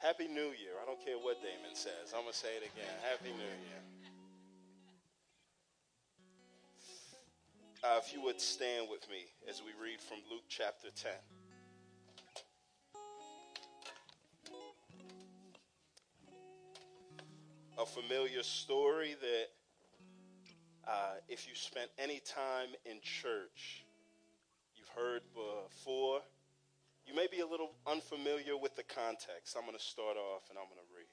[0.00, 0.80] Happy New Year.
[0.82, 2.14] I don't care what Damon says.
[2.16, 2.88] I'm going to say it again.
[3.02, 3.82] Happy New Year.
[7.84, 11.12] Uh, if you would stand with me as we read from Luke chapter 10.
[17.78, 19.48] A familiar story that,
[20.90, 23.84] uh, if you spent any time in church,
[24.74, 26.20] you've heard before.
[27.06, 29.56] You may be a little unfamiliar with the context.
[29.56, 31.10] I'm going to start off and I'm going to read.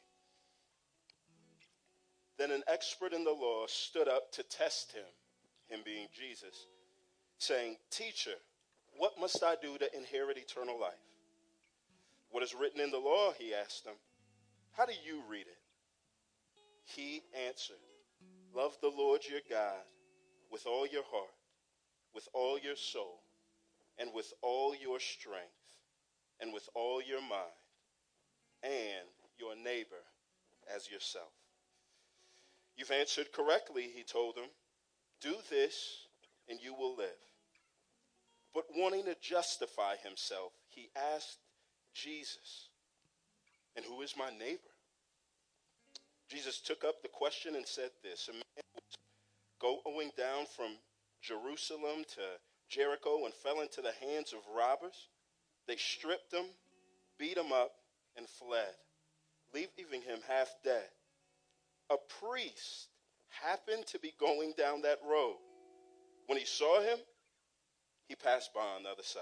[2.37, 5.05] Then an expert in the law stood up to test him
[5.69, 6.67] him being Jesus,
[7.39, 8.35] saying, Teacher,
[8.97, 10.93] what must I do to inherit eternal life?
[12.31, 13.33] What is written in the law?
[13.37, 13.95] He asked them.
[14.71, 15.57] How do you read it?
[16.85, 17.75] He answered,
[18.55, 19.83] Love the Lord your God
[20.51, 21.33] with all your heart,
[22.13, 23.21] with all your soul,
[23.97, 25.56] and with all your strength,
[26.39, 27.57] and with all your mind,
[28.63, 30.03] and your neighbor
[30.73, 31.31] as yourself.
[32.75, 34.49] You've answered correctly, he told them.
[35.21, 36.07] Do this,
[36.47, 37.09] and you will live.
[38.53, 41.39] But wanting to justify himself, he asked
[41.93, 42.69] Jesus,
[43.75, 44.61] And who is my neighbor?
[46.29, 48.41] Jesus took up the question and said this A man
[48.75, 48.97] was
[49.59, 50.77] going down from
[51.21, 52.21] Jerusalem to
[52.69, 55.07] Jericho and fell into the hands of robbers.
[55.67, 56.45] They stripped him,
[57.19, 57.71] beat him up,
[58.15, 58.73] and fled,
[59.53, 60.89] leaving him half dead.
[61.89, 62.87] A priest
[63.29, 65.37] happened to be going down that road.
[66.27, 66.97] When he saw him,
[68.07, 69.21] he passed by on the other side.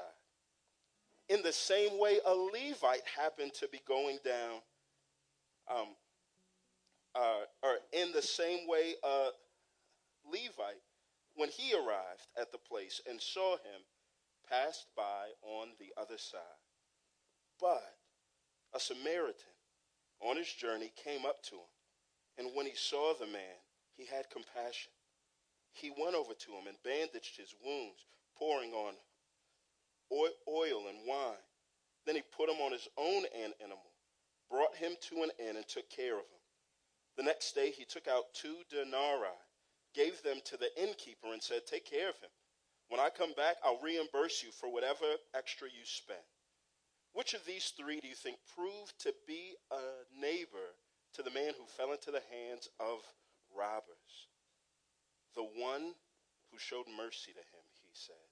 [1.30, 4.62] In the same way, a Levite happened to be going down,
[5.68, 5.88] um,
[7.16, 9.30] uh, or in the same way, a
[10.26, 10.82] Levite,
[11.36, 13.82] when he arrived at the place and saw him,
[14.50, 16.42] passed by on the other side.
[17.60, 17.84] But
[18.74, 19.56] a Samaritan
[20.22, 21.72] on his journey came up to him,
[22.38, 23.60] and when he saw the man,
[23.96, 24.92] he had compassion.
[25.72, 28.06] He went over to him and bandaged his wounds,
[28.38, 28.94] pouring on
[30.12, 31.44] oil and wine.
[32.06, 33.92] Then he put him on his own animal,
[34.50, 36.44] brought him to an inn, and took care of him.
[37.18, 39.40] The next day he took out two denarii,
[39.94, 42.30] gave them to the innkeeper, and said, Take care of him.
[42.90, 46.20] When I come back, I'll reimburse you for whatever extra you spent.
[47.14, 50.76] Which of these three do you think proved to be a neighbor
[51.16, 53.00] to the man who fell into the hands of
[53.56, 54.28] robbers.
[55.34, 55.96] The one
[56.52, 58.28] who showed mercy to him, he said.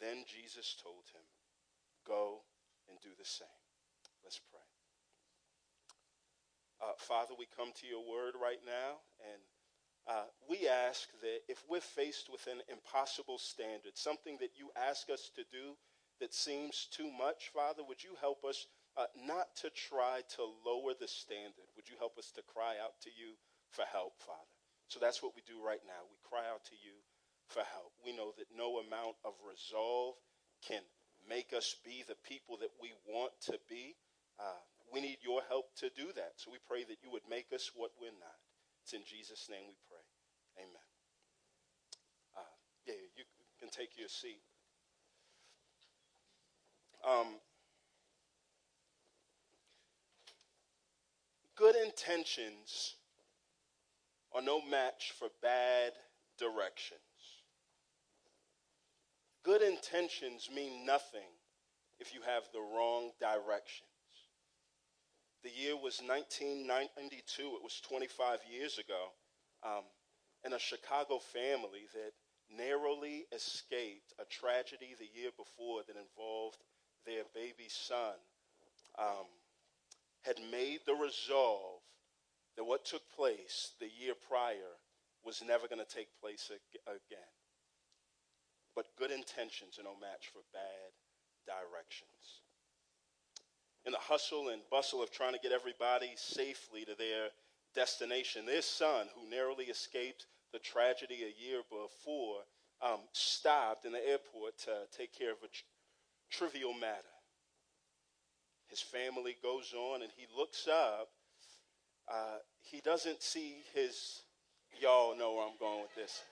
[0.00, 1.24] Then Jesus told him,
[2.08, 2.44] Go
[2.88, 3.64] and do the same.
[4.24, 4.64] Let's pray.
[6.80, 9.40] Uh, Father, we come to your word right now, and
[10.06, 15.08] uh, we ask that if we're faced with an impossible standard, something that you ask
[15.10, 15.76] us to do
[16.20, 18.66] that seems too much, Father, would you help us
[18.96, 21.66] uh, not to try to lower the standard?
[21.76, 23.34] Would you help us to cry out to you
[23.74, 24.54] for help, Father.
[24.86, 26.06] So that's what we do right now.
[26.06, 26.94] We cry out to you
[27.50, 27.90] for help.
[28.06, 30.14] We know that no amount of resolve
[30.62, 30.86] can
[31.26, 33.98] make us be the people that we want to be.
[34.38, 36.38] Uh, we need your help to do that.
[36.38, 38.38] So we pray that you would make us what we're not.
[38.86, 40.06] It's in Jesus' name we pray.
[40.62, 40.88] Amen.
[42.38, 42.54] Uh,
[42.86, 43.24] yeah, you
[43.58, 44.40] can take your seat.
[47.06, 47.26] Um,
[51.56, 52.94] good intentions
[54.32, 55.92] are no match for bad
[56.38, 57.00] directions.
[59.42, 61.20] Good intentions mean nothing
[61.98, 63.88] if you have the wrong directions.
[65.42, 69.12] The year was 1992, it was 25 years ago,
[69.62, 69.84] um,
[70.42, 72.12] and a Chicago family that
[72.50, 76.58] narrowly escaped a tragedy the year before that involved
[77.06, 78.14] their baby son
[78.98, 79.26] um,
[80.22, 81.80] had made the resolve
[82.56, 84.78] that what took place the year prior
[85.24, 86.50] was never going to take place
[86.86, 87.34] again.
[88.74, 90.92] But good intentions are no match for bad
[91.46, 92.42] directions.
[93.86, 97.28] In the hustle and bustle of trying to get everybody safely to their
[97.74, 102.40] destination, this son, who narrowly escaped the tragedy a year before,
[102.80, 105.68] um, stopped in the airport to take care of a tr-
[106.30, 107.12] trivial matter.
[108.68, 111.08] His family goes on, and he looks up
[112.08, 114.22] uh, he doesn't see his,
[114.80, 116.22] y'all know where I'm going with this.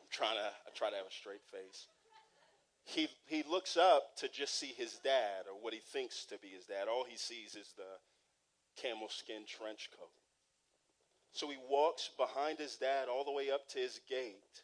[0.00, 1.86] I'm trying to, I try to have a straight face.
[2.84, 6.48] He, he looks up to just see his dad, or what he thinks to be
[6.48, 6.88] his dad.
[6.88, 10.10] All he sees is the camel skin trench coat.
[11.32, 14.62] So he walks behind his dad all the way up to his gate,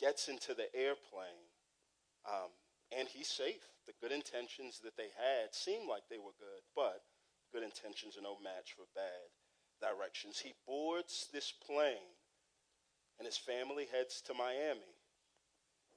[0.00, 1.48] gets into the airplane,
[2.28, 2.50] um,
[2.96, 3.62] and he's safe.
[3.86, 7.02] The good intentions that they had seemed like they were good, but
[7.52, 9.30] good intentions are no match for bad
[9.80, 10.38] directions.
[10.38, 12.16] He boards this plane,
[13.18, 14.96] and his family heads to Miami,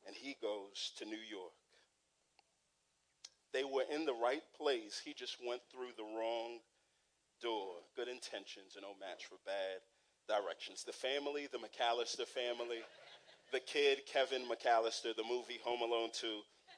[0.05, 1.53] and he goes to New York.
[3.53, 5.01] They were in the right place.
[5.03, 6.59] He just went through the wrong
[7.41, 7.81] door.
[7.95, 9.81] Good intentions are no match for bad
[10.27, 10.83] directions.
[10.83, 12.83] The family, the McCallister family,
[13.51, 16.27] the kid, Kevin McCallister, the movie Home Alone 2,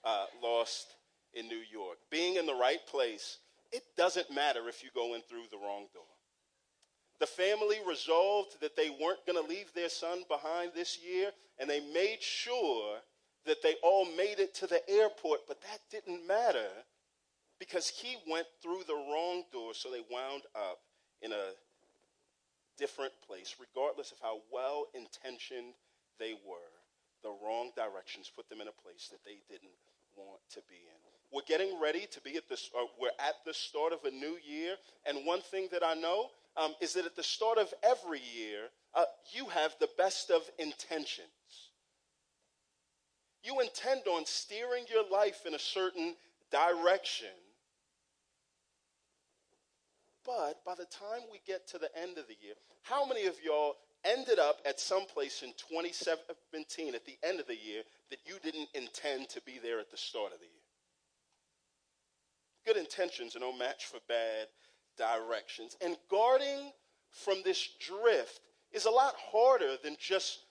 [0.06, 0.96] uh, lost
[1.34, 1.98] in New York.
[2.12, 3.40] Being in the right place,
[3.72, 6.04] it doesn't matter if you go in through the wrong door.
[7.20, 11.70] The family resolved that they weren't going to leave their son behind this year, and
[11.70, 12.98] they made sure
[13.46, 16.70] that they all made it to the airport, but that didn't matter
[17.60, 20.80] because he went through the wrong door, so they wound up
[21.22, 21.54] in a
[22.78, 25.74] different place, regardless of how well intentioned
[26.18, 26.72] they were.
[27.22, 29.76] The wrong directions put them in a place that they didn't
[30.16, 31.00] want to be in.
[31.32, 34.38] We're getting ready to be at this, uh, we're at the start of a new
[34.44, 34.76] year.
[35.06, 38.70] And one thing that I know um, is that at the start of every year,
[38.96, 41.28] uh, you have the best of intentions.
[43.44, 46.16] You intend on steering your life in a certain
[46.52, 47.28] direction.
[50.30, 52.54] But by the time we get to the end of the year,
[52.84, 57.48] how many of y'all ended up at some place in 2017 at the end of
[57.48, 57.82] the year
[58.12, 60.54] that you didn't intend to be there at the start of the year?
[62.64, 64.50] Good intentions are no match for bad
[65.00, 65.76] directions.
[65.84, 66.74] And guarding
[67.10, 68.42] from this drift
[68.72, 70.42] is a lot harder than just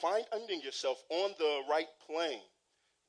[0.00, 2.42] finding yourself on the right plane.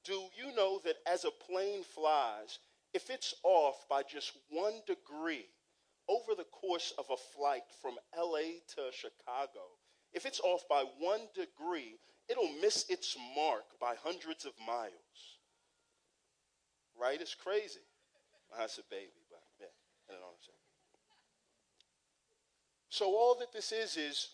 [0.05, 2.59] Do you know that as a plane flies,
[2.93, 5.47] if it's off by just one degree
[6.11, 9.63] over the course of a flight from LA to Chicago,
[10.13, 11.95] if it's off by one degree,
[12.27, 15.39] it'll miss its mark by hundreds of miles.
[16.99, 17.19] Right?
[17.21, 17.79] It's crazy.
[18.59, 19.67] I said baby, but yeah,
[20.09, 20.57] I don't know what I'm saying.
[22.89, 24.27] So all that this is is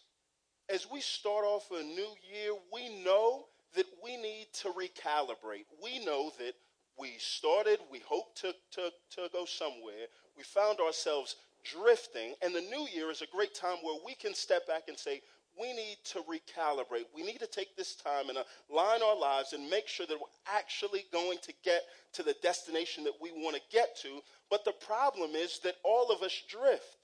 [0.70, 3.46] as we start off a new year, we know
[3.76, 5.66] that we need to recalibrate.
[5.82, 6.54] We know that
[7.00, 10.08] we started, we hoped to, to, to go somewhere.
[10.36, 14.34] We found ourselves drifting, and the new year is a great time where we can
[14.34, 15.22] step back and say,
[15.60, 17.06] we need to recalibrate.
[17.16, 18.38] We need to take this time and
[18.72, 21.82] align our lives and make sure that we're actually going to get
[22.14, 24.20] to the destination that we want to get to.
[24.50, 26.97] But the problem is that all of us drift.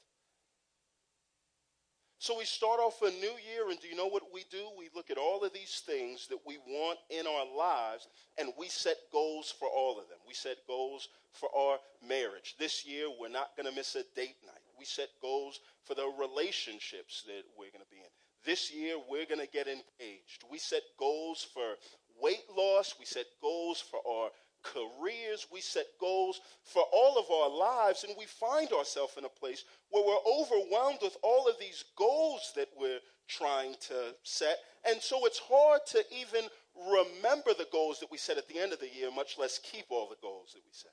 [2.23, 4.69] So we start off a new year, and do you know what we do?
[4.77, 8.69] We look at all of these things that we want in our lives, and we
[8.69, 10.19] set goals for all of them.
[10.25, 12.55] We set goals for our marriage.
[12.57, 14.63] This year, we're not going to miss a date night.
[14.79, 18.11] We set goals for the relationships that we're going to be in.
[18.45, 20.45] This year, we're going to get engaged.
[20.49, 21.75] We set goals for
[22.21, 22.95] weight loss.
[22.97, 24.29] We set goals for our
[24.63, 29.29] careers, we set goals for all of our lives, and we find ourselves in a
[29.29, 34.57] place where we're overwhelmed with all of these goals that we're trying to set.
[34.89, 38.73] And so it's hard to even remember the goals that we set at the end
[38.73, 40.91] of the year, much less keep all the goals that we set.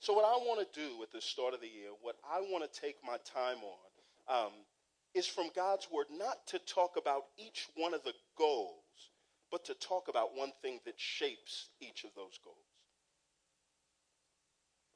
[0.00, 2.62] So, what I want to do at the start of the year, what I want
[2.62, 4.52] to take my time on, um,
[5.14, 8.85] is from God's Word not to talk about each one of the goals
[9.50, 12.56] but to talk about one thing that shapes each of those goals.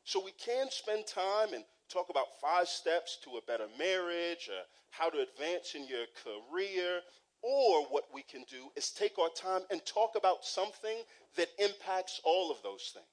[0.04, 4.62] So we can spend time and talk about five steps to a better marriage, or
[4.90, 7.00] how to advance in your career,
[7.42, 10.98] or what we can do is take our time and talk about something
[11.36, 13.06] that impacts all of those things.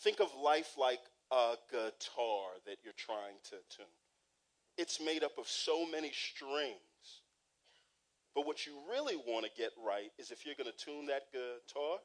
[0.00, 1.00] Think of life like
[1.30, 3.86] a guitar that you're trying to tune.
[4.76, 6.76] It's made up of so many strings
[8.34, 11.30] but what you really want to get right is if you're going to tune that
[11.32, 11.98] guitar,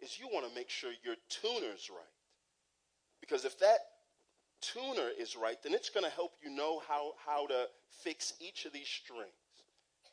[0.00, 2.16] is you want to make sure your tuner's right.
[3.20, 3.78] Because if that
[4.62, 7.66] tuner is right, then it's going to help you know how, how to
[8.02, 9.30] fix each of these strings.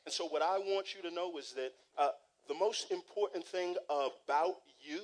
[0.06, 2.10] And so, what I want you to know is that uh,
[2.48, 5.02] the most important thing about you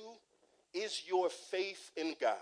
[0.72, 2.36] is your faith in God,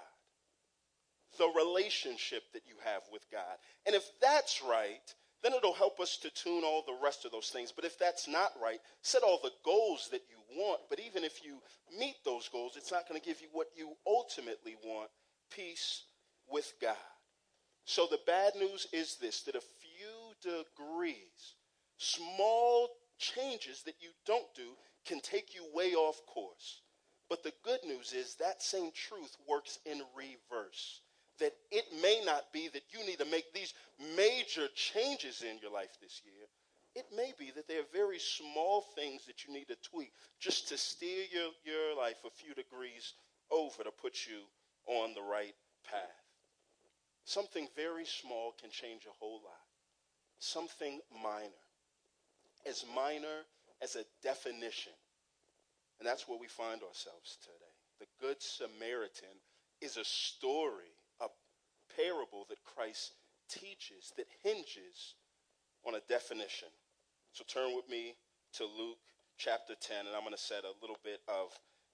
[1.39, 3.57] the relationship that you have with God.
[3.85, 7.49] And if that's right, then it'll help us to tune all the rest of those
[7.49, 7.73] things.
[7.73, 10.83] But if that's not right, set all the goals that you want.
[10.89, 11.59] But even if you
[11.99, 15.11] meet those goals, it's not going to give you what you ultimately want
[15.51, 16.05] peace
[16.51, 16.97] with God.
[17.85, 21.57] So the bad news is this that a few degrees,
[21.97, 26.83] small changes that you don't do, can take you way off course.
[27.29, 31.01] But the good news is that same truth works in reverse
[31.39, 33.75] that it may not be that you need to make these
[34.17, 36.47] major changes in your life this year.
[36.95, 40.69] It may be that there are very small things that you need to tweak, just
[40.69, 43.15] to steer your, your life a few degrees
[43.51, 44.43] over to put you
[44.87, 45.55] on the right
[45.91, 46.01] path.
[47.25, 49.67] Something very small can change a whole lot.
[50.39, 51.65] Something minor,
[52.67, 53.47] as minor
[53.81, 54.93] as a definition.
[55.99, 57.73] And that's where we find ourselves today.
[58.01, 59.39] The Good Samaritan
[59.81, 60.92] is a story,
[61.97, 63.13] parable that Christ
[63.49, 65.15] teaches that hinges
[65.87, 66.69] on a definition.
[67.33, 68.15] So turn with me
[68.55, 68.99] to Luke
[69.39, 71.51] chapter 10, and I'm going to set a little bit of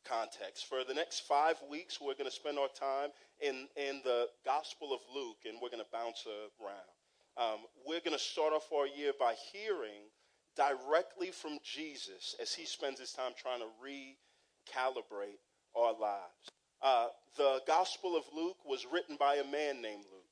[0.07, 0.67] context.
[0.67, 4.93] For the next five weeks, we're going to spend our time in, in the Gospel
[4.93, 6.91] of Luke, and we're going to bounce around.
[7.37, 10.11] Um, we're going to start off our year by hearing
[10.57, 15.39] directly from Jesus as he spends his time trying to recalibrate
[15.77, 16.51] our lives.
[16.81, 20.25] Uh, the Gospel of Luke was written by a man named Luke.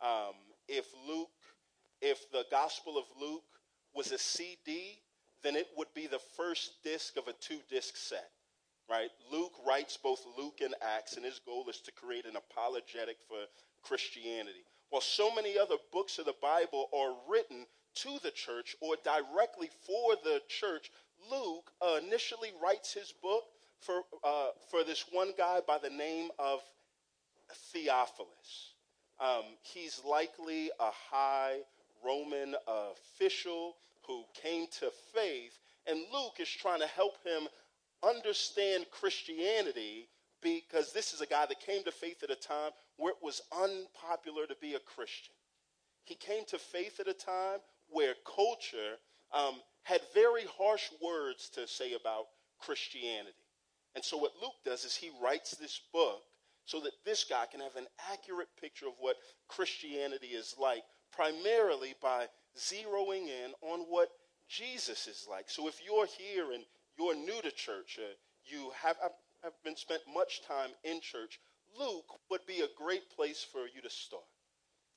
[0.00, 0.34] Um,
[0.68, 1.28] if Luke,
[2.02, 3.44] if the Gospel of Luke
[3.94, 5.00] was a CD,
[5.42, 8.30] then it would be the first disc of a two disc set.
[8.88, 9.10] Right?
[9.32, 13.38] Luke writes both Luke and Acts, and his goal is to create an apologetic for
[13.82, 14.64] Christianity.
[14.90, 19.70] While so many other books of the Bible are written to the church or directly
[19.84, 20.90] for the church,
[21.30, 23.44] Luke uh, initially writes his book
[23.80, 26.60] for, uh, for this one guy by the name of
[27.72, 28.74] Theophilus.
[29.20, 31.58] Um, he's likely a high
[32.04, 37.48] Roman official who came to faith, and Luke is trying to help him
[38.02, 40.08] understand Christianity
[40.42, 43.40] because this is a guy that came to faith at a time where it was
[43.52, 45.34] unpopular to be a Christian.
[46.04, 48.96] He came to faith at a time where culture
[49.32, 52.26] um, had very harsh words to say about
[52.60, 53.34] Christianity.
[53.96, 56.22] And so, what Luke does is he writes this book
[56.66, 59.16] so that this guy can have an accurate picture of what
[59.48, 62.26] Christianity is like, primarily by
[62.58, 64.10] zeroing in on what
[64.50, 65.48] Jesus is like.
[65.48, 66.62] So, if you're here and
[66.98, 68.12] you're new to church, uh,
[68.44, 68.96] you have,
[69.42, 71.40] have been spent much time in church,
[71.78, 74.24] Luke would be a great place for you to start.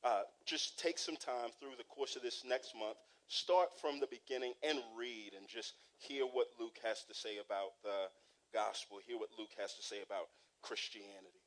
[0.04, 4.08] Uh, just take some time through the course of this next month, start from the
[4.08, 8.08] beginning and read and just hear what Luke has to say about the
[8.54, 10.28] gospel, hear what Luke has to say about
[10.62, 11.44] Christianity.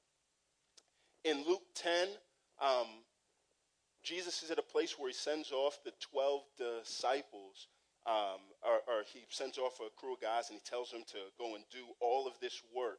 [1.25, 2.09] In Luke 10,
[2.61, 2.87] um,
[4.03, 7.69] Jesus is at a place where he sends off the 12 disciples,
[8.07, 11.19] um, or, or he sends off a crew of guys and he tells them to
[11.39, 12.99] go and do all of this work,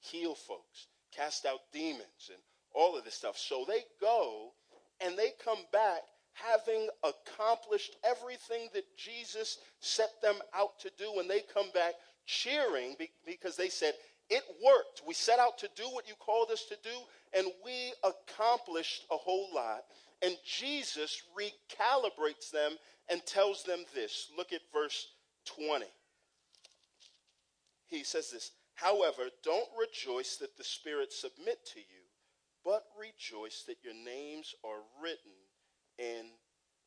[0.00, 2.38] heal folks, cast out demons, and
[2.74, 3.36] all of this stuff.
[3.36, 4.52] So they go
[5.00, 6.02] and they come back
[6.32, 11.94] having accomplished everything that Jesus set them out to do, and they come back
[12.28, 12.94] cheering
[13.26, 13.94] because they said,
[14.30, 15.02] It worked.
[15.06, 16.96] We set out to do what you called us to do,
[17.34, 19.84] and we accomplished a whole lot.
[20.22, 22.72] And Jesus recalibrates them
[23.08, 24.28] and tells them this.
[24.36, 25.08] Look at verse
[25.56, 25.86] 20.
[27.86, 32.08] He says this However, don't rejoice that the Spirit submit to you
[32.68, 35.32] but rejoice that your names are written
[35.98, 36.28] in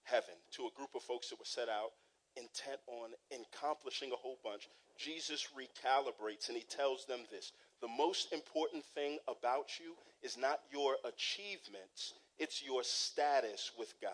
[0.03, 0.35] heaven.
[0.53, 1.91] To a group of folks that were set out
[2.37, 4.69] intent on accomplishing a whole bunch,
[5.03, 10.59] Jesus recalibrates and he tells them this the most important thing about you is not
[10.71, 14.11] your achievements, it's your status with God.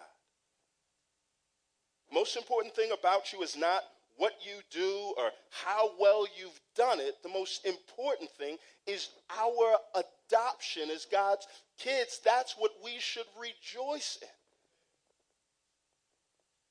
[2.12, 3.84] Most important thing about you is not
[4.16, 7.22] what you do or how well you've done it.
[7.22, 11.46] The most important thing is our adoption as God's
[11.78, 12.20] kids.
[12.24, 14.28] That's what we should rejoice in.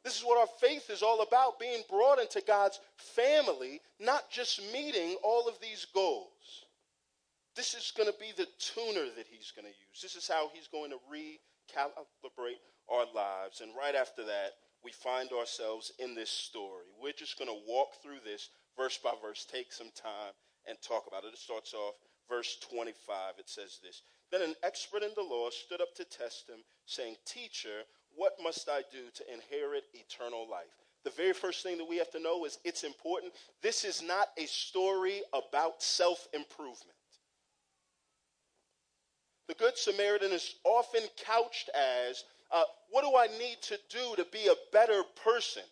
[0.06, 4.62] This is what our faith is all about being brought into God's family, not just
[4.72, 6.62] meeting all of these goals.
[7.56, 9.98] This is going to be the tuner that he's going to use.
[10.00, 13.62] This is how he's going to recalibrate our lives.
[13.62, 14.52] And right after that,
[14.84, 16.86] we find ourselves in this story.
[17.02, 21.06] We're just going to walk through this verse by verse, take some time, and talk
[21.08, 21.32] about it.
[21.32, 21.96] It starts off
[22.28, 22.94] verse 25.
[23.38, 27.16] It says this Then an expert in the law stood up to test him, saying,
[27.26, 27.82] Teacher,
[28.16, 30.74] what must I do to inherit eternal life?
[31.04, 33.32] The very first thing that we have to know is it's important.
[33.62, 36.96] This is not a story about self improvement.
[39.48, 44.26] The Good Samaritan is often couched as uh, what do I need to do to
[44.32, 45.62] be a better person?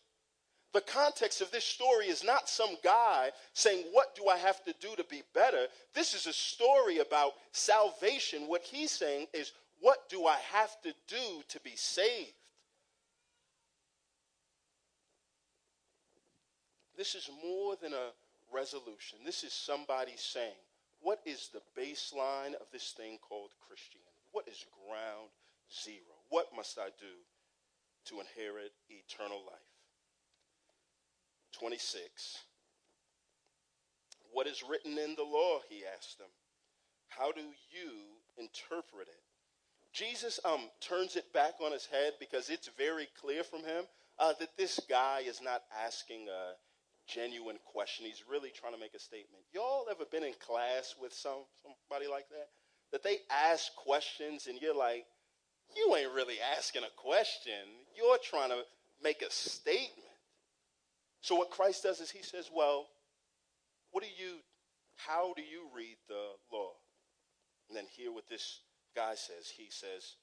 [0.73, 4.75] The context of this story is not some guy saying, What do I have to
[4.81, 5.67] do to be better?
[5.95, 8.49] This is a story about salvation.
[8.49, 9.53] What he's saying is,
[9.85, 12.33] What do I have to do to be saved?
[16.97, 18.13] This is more than a
[18.51, 19.19] resolution.
[19.27, 20.57] This is somebody saying,
[21.03, 24.09] What is the baseline of this thing called Christianity?
[24.33, 25.29] What is ground
[25.85, 26.17] zero?
[26.31, 27.17] What must I do
[28.07, 29.69] to inherit eternal life?
[31.59, 32.39] 26.
[34.33, 35.59] What is written in the law?
[35.69, 36.33] He asked them.
[37.09, 37.91] How do you
[38.39, 39.24] interpret it?
[39.95, 43.85] Jesus um, turns it back on his head because it's very clear from him
[44.19, 46.55] uh, that this guy is not asking a
[47.07, 48.05] genuine question.
[48.05, 49.45] He's really trying to make a statement.
[49.53, 52.49] Y'all ever been in class with some somebody like that?
[52.91, 55.05] That they ask questions and you're like,
[55.77, 57.55] you ain't really asking a question.
[57.97, 58.63] You're trying to
[59.03, 60.09] make a statement.
[61.21, 62.87] So what Christ does is he says, well,
[63.93, 64.39] what do you,
[64.97, 66.73] how do you read the law?
[67.69, 68.61] And then hear what this
[68.95, 69.53] guy says.
[69.57, 70.17] He says,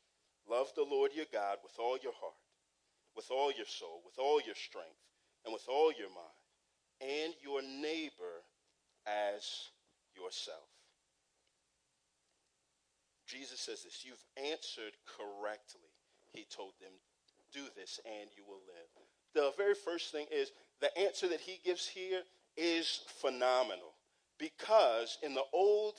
[0.49, 2.41] Love the Lord your God with all your heart,
[3.15, 5.01] with all your soul, with all your strength,
[5.45, 6.41] and with all your mind,
[7.01, 8.43] and your neighbor
[9.05, 9.71] as
[10.15, 10.69] yourself.
[13.27, 15.89] Jesus says this You've answered correctly.
[16.33, 16.91] He told them,
[17.53, 18.91] Do this and you will live.
[19.33, 20.51] The very first thing is
[20.81, 22.21] the answer that he gives here
[22.57, 23.93] is phenomenal
[24.37, 25.95] because in the Old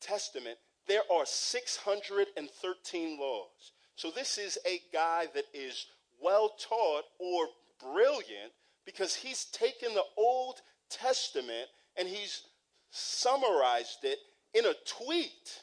[0.00, 3.72] Testament, there are 613 laws.
[3.96, 5.86] So this is a guy that is
[6.22, 7.46] well taught or
[7.80, 8.52] brilliant
[8.84, 12.42] because he's taken the Old Testament and he's
[12.90, 14.18] summarized it
[14.54, 15.62] in a tweet.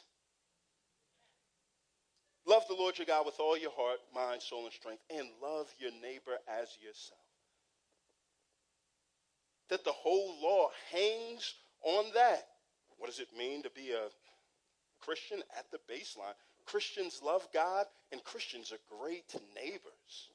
[2.46, 5.72] Love the Lord your God with all your heart, mind, soul, and strength, and love
[5.78, 7.20] your neighbor as yourself.
[9.70, 12.46] That the whole law hangs on that.
[12.98, 14.08] What does it mean to be a
[15.04, 16.34] Christian at the baseline.
[16.66, 20.30] Christians love God, and Christians are great neighbors.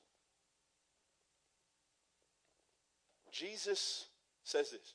[3.32, 4.08] Jesus
[4.44, 4.94] says this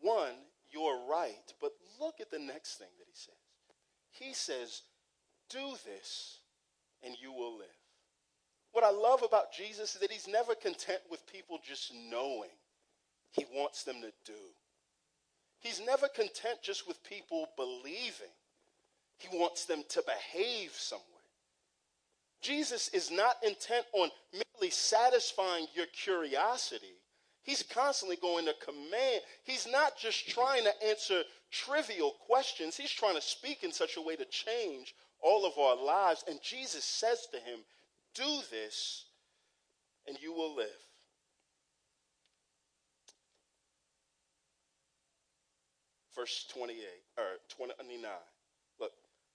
[0.00, 0.34] one,
[0.70, 3.34] you're right, but look at the next thing that he says.
[4.10, 4.82] He says,
[5.48, 6.40] Do this,
[7.04, 7.66] and you will live.
[8.72, 12.50] What I love about Jesus is that he's never content with people just knowing.
[13.32, 14.38] He wants them to do.
[15.60, 18.34] He's never content just with people believing.
[19.18, 21.16] He wants them to behave some way.
[22.42, 26.94] Jesus is not intent on merely satisfying your curiosity.
[27.42, 29.22] He's constantly going to command.
[29.44, 32.76] He's not just trying to answer trivial questions.
[32.76, 36.24] He's trying to speak in such a way to change all of our lives.
[36.28, 37.60] And Jesus says to him,
[38.14, 39.06] Do this,
[40.06, 40.66] and you will live.
[46.14, 46.78] Verse 28,
[47.18, 47.24] or
[47.56, 48.10] 29.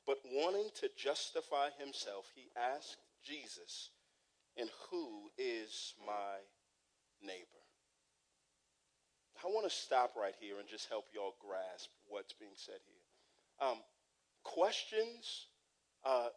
[0.07, 3.91] But wanting to justify himself, he asked Jesus,
[4.57, 6.39] And who is my
[7.21, 7.61] neighbor?
[9.43, 13.67] I want to stop right here and just help y'all grasp what's being said here.
[13.69, 13.77] Um,
[14.43, 15.47] questions
[16.05, 16.29] uh,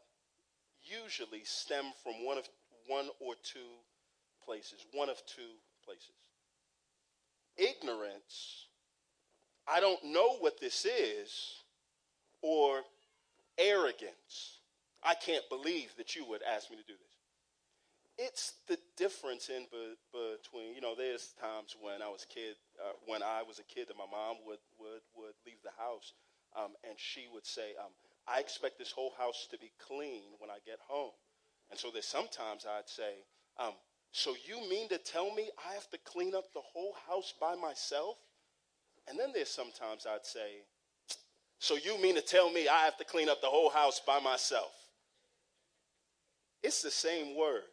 [0.83, 2.48] usually stem from one of
[2.87, 3.59] one or two
[4.44, 5.42] places, one of two
[5.85, 6.11] places.
[7.57, 8.68] Ignorance,
[9.66, 11.62] I don't know what this is,
[12.42, 12.83] or
[13.58, 14.60] arrogance.
[15.02, 17.14] I can't believe that you would ask me to do this.
[18.16, 22.54] It's the difference in be, between, you know, there's times when I was a kid,
[22.78, 26.12] uh, when I was a kid, that my mom would, would, would leave the house
[26.56, 27.90] um, and she would say, um,
[28.26, 31.12] I expect this whole house to be clean when I get home.
[31.70, 33.24] And so there's sometimes I'd say,
[33.58, 33.72] um,
[34.12, 37.56] so you mean to tell me I have to clean up the whole house by
[37.56, 38.16] myself?
[39.08, 40.62] And then there's sometimes I'd say,
[41.64, 44.20] so you mean to tell me I have to clean up the whole house by
[44.20, 44.72] myself?
[46.62, 47.64] It's the same words,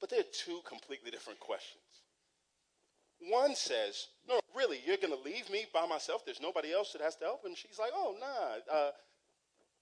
[0.00, 1.82] but they're two completely different questions.
[3.20, 6.24] One says, No, really, you're going to leave me by myself?
[6.24, 7.44] There's nobody else that has to help?
[7.44, 8.90] And she's like, Oh, nah, uh,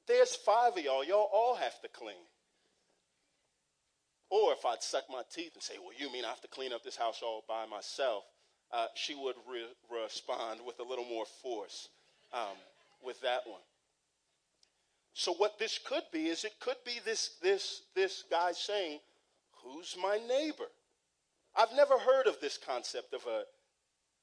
[0.08, 1.04] there's five of y'all.
[1.04, 2.16] Y'all all have to clean.
[4.30, 6.72] Or if I'd suck my teeth and say, Well, you mean I have to clean
[6.72, 8.24] up this house all by myself?
[8.72, 11.90] Uh, she would re- respond with a little more force.
[12.32, 12.56] Um,
[13.04, 13.60] with that one.
[15.14, 19.00] So what this could be is it could be this this this guy saying,
[19.62, 20.70] "Who's my neighbor?"
[21.54, 23.44] I've never heard of this concept of a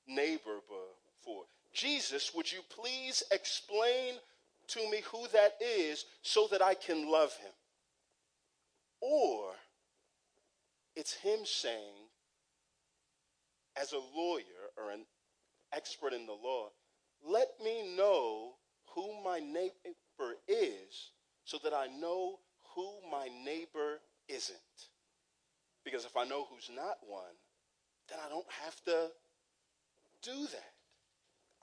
[0.08, 1.46] neighbor before.
[1.74, 4.20] Jesus, would you please explain
[4.68, 7.52] to me who that is so that I can love him?
[9.02, 9.56] Or
[10.96, 12.10] it's him saying,
[13.76, 15.06] as a lawyer or an
[15.74, 16.70] expert in the law,
[17.26, 18.54] let me know
[18.96, 21.12] who my neighbor is
[21.46, 22.40] so that I know
[22.76, 24.58] who my neighbor isn't.
[25.84, 27.36] Because if I know who's not one,
[28.10, 29.12] then I don't have to
[30.22, 30.74] do that.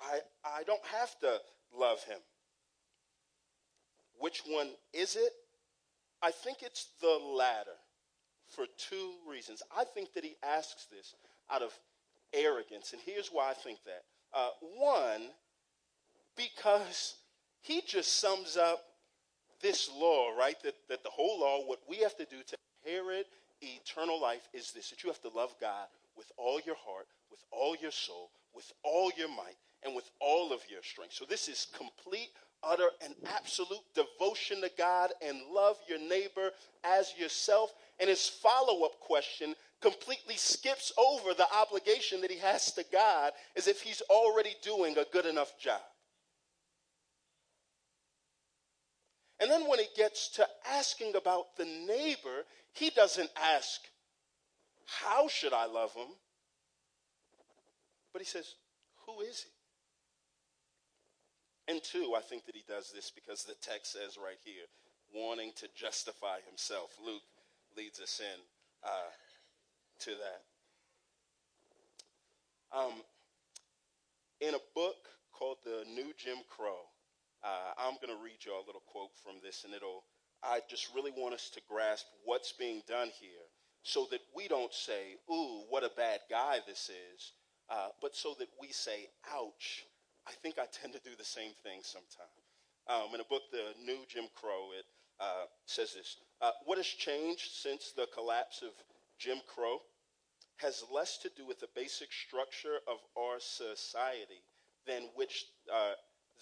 [0.00, 1.38] I, I don't have to
[1.76, 2.18] love him.
[4.18, 5.32] Which one is it?
[6.22, 7.78] I think it's the latter
[8.48, 9.62] for two reasons.
[9.76, 11.14] I think that he asks this
[11.50, 11.72] out of
[12.34, 14.02] arrogance, and here's why I think that.
[14.32, 15.30] Uh, one,
[16.36, 17.16] because
[17.60, 18.82] he just sums up
[19.62, 20.56] this law, right?
[20.62, 23.26] That, that the whole law, what we have to do to inherit
[23.60, 27.40] eternal life is this that you have to love God with all your heart, with
[27.52, 31.14] all your soul, with all your might, and with all of your strength.
[31.14, 32.30] So this is complete,
[32.62, 36.50] utter, and absolute devotion to God and love your neighbor
[36.84, 37.72] as yourself.
[37.98, 43.32] And his follow up question completely skips over the obligation that he has to God
[43.56, 45.80] as if he's already doing a good enough job.
[49.40, 53.80] And then when he gets to asking about the neighbor, he doesn't ask,
[54.84, 56.08] How should I love him?
[58.12, 58.54] But he says,
[59.06, 59.50] Who is he?
[61.72, 64.64] And two, I think that he does this because the text says right here,
[65.14, 66.90] wanting to justify himself.
[67.04, 67.22] Luke
[67.76, 68.40] leads us in
[68.84, 69.12] uh,
[70.00, 70.42] to that.
[72.76, 72.92] Um,
[74.40, 74.96] in a book
[75.32, 76.89] called The New Jim Crow,
[77.42, 80.04] uh, I'm going to read you a little quote from this, and it'll.
[80.42, 83.44] I just really want us to grasp what's being done here
[83.82, 87.32] so that we don't say, ooh, what a bad guy this is,
[87.68, 89.84] uh, but so that we say, ouch.
[90.26, 92.40] I think I tend to do the same thing sometimes.
[92.88, 94.84] Um, in a book, The New Jim Crow, it
[95.20, 98.70] uh, says this uh, What has changed since the collapse of
[99.18, 99.78] Jim Crow
[100.56, 104.42] has less to do with the basic structure of our society
[104.86, 105.92] than, which, uh,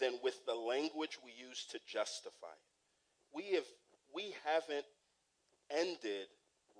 [0.00, 3.34] than with the language we use to justify it.
[3.34, 3.66] We, have,
[4.14, 4.87] we haven't
[5.70, 6.26] ended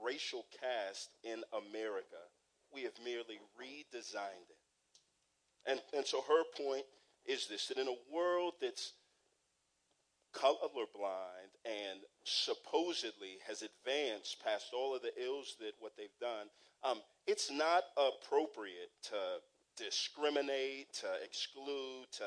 [0.03, 2.23] racial caste in America
[2.73, 5.71] we have merely redesigned it.
[5.71, 6.85] And, and so her point
[7.27, 8.93] is this that in a world that's
[10.35, 16.47] colorblind and supposedly has advanced past all of the ills that what they've done,
[16.85, 19.19] um, it's not appropriate to
[19.77, 22.25] discriminate, to exclude, to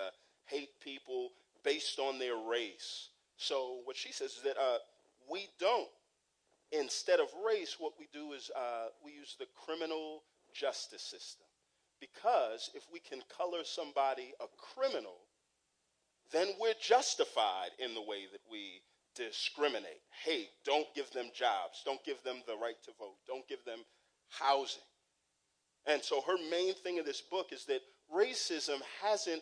[0.51, 1.29] hate people
[1.63, 3.09] based on their race.
[3.37, 4.77] So what she says is that uh,
[5.31, 5.89] we don't.
[6.71, 11.47] Instead of race, what we do is uh, we use the criminal justice system.
[11.99, 15.17] Because if we can color somebody a criminal,
[16.31, 18.81] then we're justified in the way that we
[19.15, 20.01] discriminate.
[20.25, 21.81] Hey, don't give them jobs.
[21.85, 23.17] Don't give them the right to vote.
[23.27, 23.79] Don't give them
[24.29, 24.81] housing.
[25.85, 27.81] And so her main thing in this book is that
[28.13, 29.41] racism hasn't,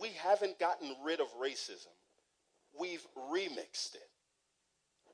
[0.00, 1.94] we haven't gotten rid of racism.
[2.78, 4.10] We've remixed it.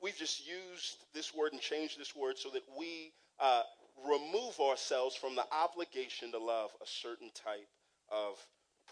[0.01, 3.63] We've just used this word and changed this word so that we uh,
[4.05, 7.69] remove ourselves from the obligation to love a certain type
[8.11, 8.35] of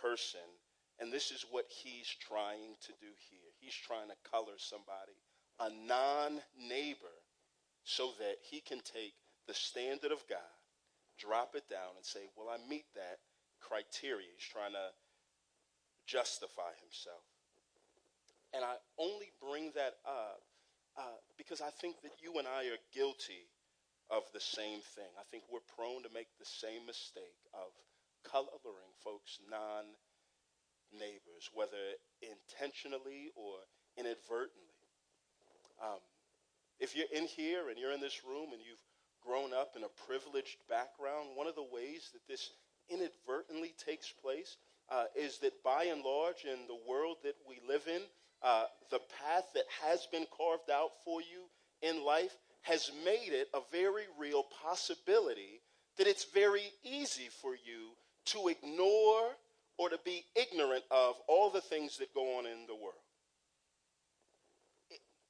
[0.02, 0.40] person.
[1.00, 3.50] And this is what he's trying to do here.
[3.60, 5.18] He's trying to color somebody,
[5.60, 7.18] a non neighbor,
[7.84, 9.14] so that he can take
[9.48, 10.56] the standard of God,
[11.20, 13.18] drop it down, and say, Well, I meet that
[13.60, 14.28] criteria.
[14.36, 14.90] He's trying to
[16.12, 17.24] justify himself.
[18.52, 20.44] And I only bring that up
[21.00, 23.48] uh, because I think that you and I are guilty
[24.12, 25.08] of the same thing.
[25.16, 27.72] I think we're prone to make the same mistake of
[28.28, 29.88] coloring folks non
[30.92, 31.80] neighbors, whether
[32.20, 33.64] intentionally or
[33.96, 34.84] inadvertently.
[35.80, 36.04] Um,
[36.84, 38.84] if you're in here and you're in this room and you've
[39.24, 42.52] grown up in a privileged background, one of the ways that this
[42.90, 44.58] inadvertently takes place
[44.92, 48.02] uh, is that by and large, in the world that we live in,
[48.44, 51.44] uh, the path that has been carved out for you
[51.82, 55.62] in life has made it a very real possibility
[55.98, 57.92] that it's very easy for you
[58.26, 59.30] to ignore
[59.78, 62.94] or to be ignorant of all the things that go on in the world.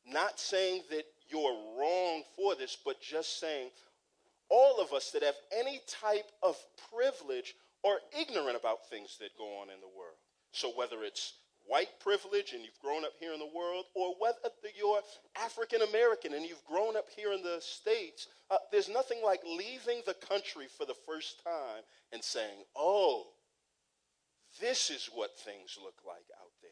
[0.06, 3.70] Not saying that you're wrong for this, but just saying
[4.50, 6.58] all of us that have any type of
[6.94, 10.18] privilege are ignorant about things that go on in the world.
[10.52, 11.34] So whether it's
[11.68, 14.38] white privilege and you've grown up here in the world, or whether
[14.78, 15.02] you're
[15.42, 20.02] African American and you've grown up here in the States, uh, there's nothing like leaving
[20.06, 23.28] the country for the first time and saying, oh,
[24.60, 26.72] this is what things look like out there.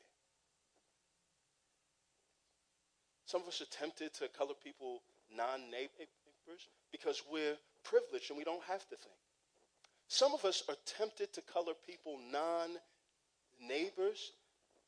[3.26, 5.02] Some of us are tempted to color people
[5.36, 6.10] non neighbors
[6.92, 9.19] because we're privileged and we don't have to think.
[10.10, 12.70] Some of us are tempted to color people non
[13.62, 14.32] neighbors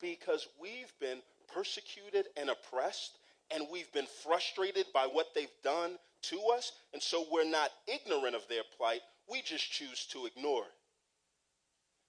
[0.02, 1.22] because we've been
[1.54, 3.20] persecuted and oppressed
[3.54, 5.92] and we've been frustrated by what they've done
[6.24, 6.72] to us.
[6.92, 9.02] And so we're not ignorant of their plight.
[9.30, 10.72] We just choose to ignore it.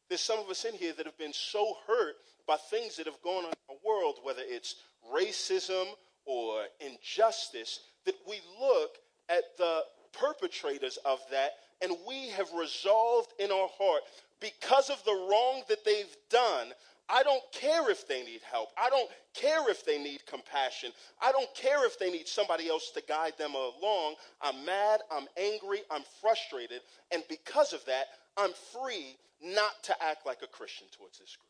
[0.09, 2.15] There's some of us in here that have been so hurt
[2.47, 4.77] by things that have gone on in our world, whether it's
[5.15, 5.85] racism
[6.25, 8.93] or injustice, that we look
[9.29, 9.83] at the
[10.19, 14.03] perpetrators of that and we have resolved in our heart
[14.41, 16.69] because of the wrong that they've done,
[17.09, 18.71] I don't care if they need help.
[18.79, 20.93] I don't care if they need compassion.
[21.21, 24.15] I don't care if they need somebody else to guide them along.
[24.41, 26.81] I'm mad, I'm angry, I'm frustrated,
[27.13, 31.49] and because of that, I'm free not to act like a Christian towards this group.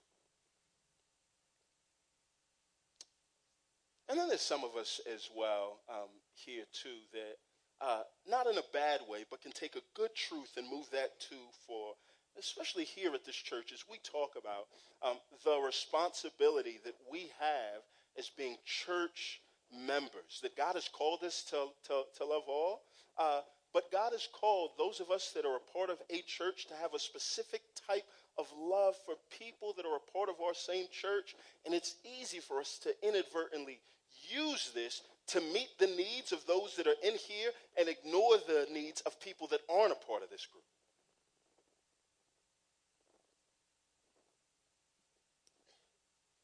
[4.08, 7.36] And then there's some of us as well um, here too that,
[7.82, 11.20] uh, not in a bad way, but can take a good truth and move that
[11.20, 11.34] to
[11.66, 11.94] for
[12.38, 14.66] especially here at this church, as we talk about
[15.02, 17.82] um, the responsibility that we have
[18.18, 19.40] as being church
[19.86, 22.82] members, that God has called us to, to, to love all,
[23.18, 23.40] uh,
[23.72, 26.74] but God has called those of us that are a part of a church to
[26.74, 28.04] have a specific type
[28.38, 31.34] of love for people that are a part of our same church.
[31.64, 33.80] And it's easy for us to inadvertently
[34.28, 38.66] use this to meet the needs of those that are in here and ignore the
[38.72, 40.64] needs of people that aren't a part of this group.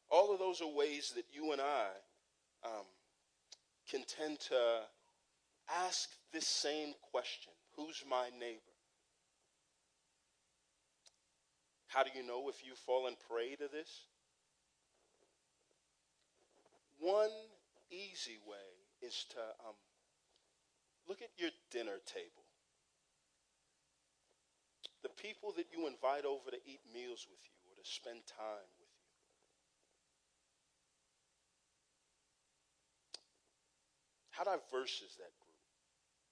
[0.09, 1.87] All of those are ways that you and I
[2.65, 2.85] um,
[3.89, 4.81] can tend to
[5.85, 8.59] ask this same question Who's my neighbor?
[11.87, 14.05] How do you know if you've fallen prey to this?
[16.99, 17.31] One
[17.91, 18.69] easy way
[19.01, 19.75] is to um,
[21.07, 22.45] look at your dinner table.
[25.03, 28.69] The people that you invite over to eat meals with you or to spend time
[28.79, 29.09] with you.
[34.31, 35.59] How diverse is that group?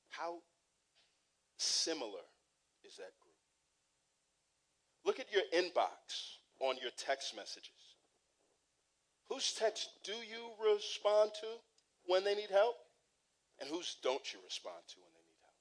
[0.09, 0.39] How
[1.57, 2.23] similar
[2.85, 3.35] is that group?
[5.05, 7.76] Look at your inbox on your text messages.
[9.29, 11.47] Whose text do you respond to
[12.05, 12.75] when they need help?
[13.59, 15.55] And whose don't you respond to when they need help?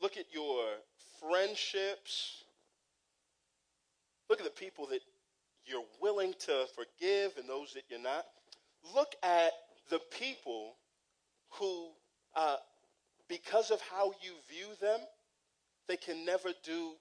[0.00, 0.64] Look at your
[1.20, 2.44] friendships.
[4.28, 5.00] Look at the people that
[5.66, 8.24] you're willing to forgive and those that you're not.
[8.94, 9.52] Look at
[9.90, 10.76] the people
[11.50, 11.90] who,
[12.34, 12.56] uh,
[13.28, 15.00] because of how you view them,
[15.88, 16.92] they can never do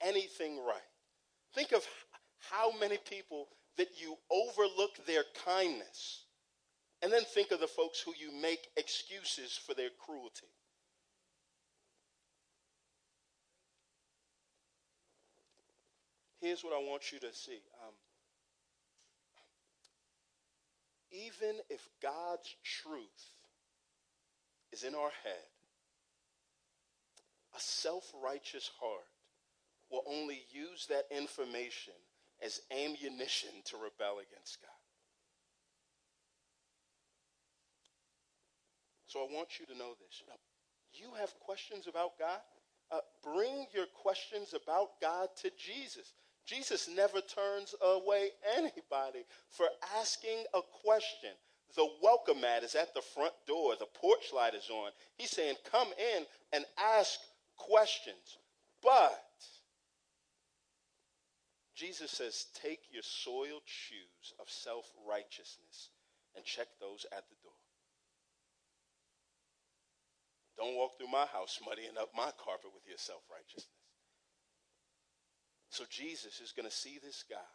[0.00, 0.76] anything right.
[1.54, 1.84] Think of
[2.50, 6.24] how many people that you overlook their kindness,
[7.02, 10.46] and then think of the folks who you make excuses for their cruelty.
[16.40, 17.60] Here's what I want you to see.
[17.82, 17.94] Um,
[21.10, 23.32] even if God's truth
[24.72, 25.48] is in our head,
[27.56, 29.06] a self righteous heart
[29.90, 31.94] will only use that information
[32.42, 34.70] as ammunition to rebel against God.
[39.06, 40.22] So I want you to know this.
[40.26, 40.34] Now,
[40.92, 42.40] you have questions about God?
[42.90, 46.12] Uh, bring your questions about God to Jesus.
[46.46, 49.66] Jesus never turns away anybody for
[49.98, 51.30] asking a question.
[51.76, 54.90] The welcome mat is at the front door, the porch light is on.
[55.16, 57.18] He's saying, Come in and ask
[57.56, 58.38] questions.
[58.82, 59.18] But
[61.74, 65.90] Jesus says, Take your soiled shoes of self righteousness
[66.36, 67.58] and check those at the door.
[70.56, 73.66] Don't walk through my house muddying up my carpet with your self righteousness.
[75.68, 77.50] So Jesus is going to see this guy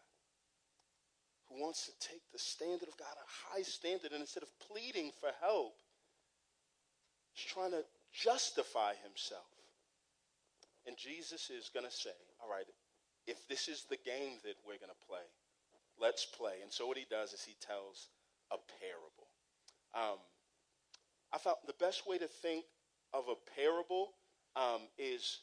[1.47, 5.11] who wants to take the standard of God, a high standard, and instead of pleading
[5.19, 5.73] for help,
[7.31, 9.47] he's trying to justify himself.
[10.85, 12.11] And Jesus is going to say,
[12.43, 12.67] All right,
[13.29, 15.23] if this is the game that we're going to play,
[16.01, 16.61] let's play.
[16.63, 18.09] And so what he does is he tells
[18.51, 19.29] a parable.
[19.93, 20.17] Um,
[21.31, 22.65] I thought the best way to think
[23.13, 24.09] of a parable
[24.55, 25.41] um, is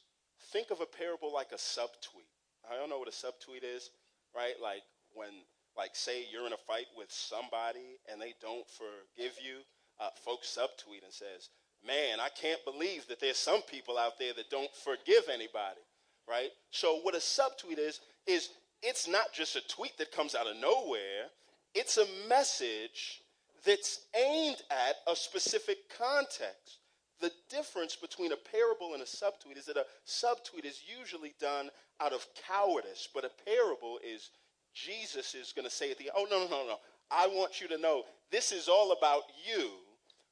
[0.51, 2.35] think of a parable like a subtweet.
[2.69, 3.91] I don't know what a subtweet is,
[4.35, 4.55] right?
[4.61, 4.83] Like
[5.15, 5.31] when,
[5.77, 9.63] like, say you're in a fight with somebody and they don't forgive you,
[10.01, 11.51] uh, folks subtweet and says,
[11.87, 15.86] "Man, I can't believe that there's some people out there that don't forgive anybody."
[16.29, 16.51] Right?
[16.71, 18.51] So what a subtweet is is
[18.83, 21.31] it's not just a tweet that comes out of nowhere.
[21.75, 23.23] It's a message
[23.65, 26.79] that's aimed at a specific context.
[27.21, 31.71] The difference between a parable and a subtweet is that a subtweet is usually done
[32.01, 34.31] out of cowardice, but a parable is
[34.75, 36.77] Jesus is going to say at the oh no no no no
[37.11, 39.71] I want you to know this is all about you,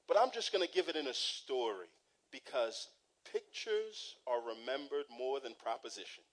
[0.07, 1.87] but I'm just going to give it in a story
[2.31, 2.89] because
[3.33, 6.27] pictures are remembered more than propositions.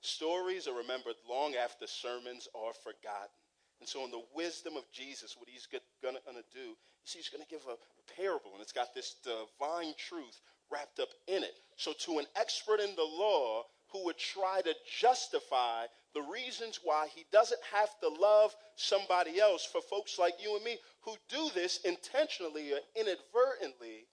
[0.00, 3.34] Stories are remembered long after sermons are forgotten.
[3.80, 7.42] And so, in the wisdom of Jesus, what he's going to do is he's going
[7.42, 7.76] to give a
[8.14, 11.54] parable, and it's got this divine truth wrapped up in it.
[11.76, 17.08] So, to an expert in the law who would try to justify the reasons why
[17.14, 21.50] he doesn't have to love somebody else for folks like you and me who do
[21.54, 24.06] this intentionally or inadvertently.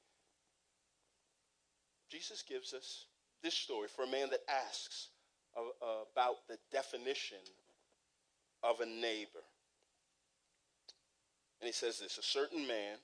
[2.13, 3.07] Jesus gives us
[3.41, 5.09] this story for a man that asks
[5.57, 7.41] about the definition
[8.61, 9.41] of a neighbor.
[11.59, 13.01] And he says this a certain man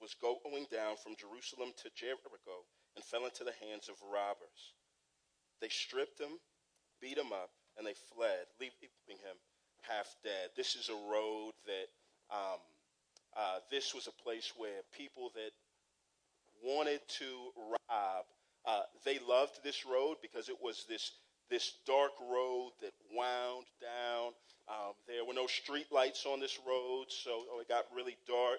[0.00, 2.62] was going down from Jerusalem to Jericho
[2.94, 4.78] and fell into the hands of robbers.
[5.60, 6.38] They stripped him,
[7.02, 9.36] beat him up, and they fled, leaving him
[9.82, 10.54] half dead.
[10.56, 11.90] This is a road that,
[12.30, 12.62] um,
[13.36, 15.50] uh, this was a place where people that
[16.64, 18.24] wanted to rob,
[18.66, 21.12] uh, they loved this road because it was this
[21.50, 24.32] this dark road that wound down.
[24.66, 28.58] Um, there were no street lights on this road, so oh, it got really dark.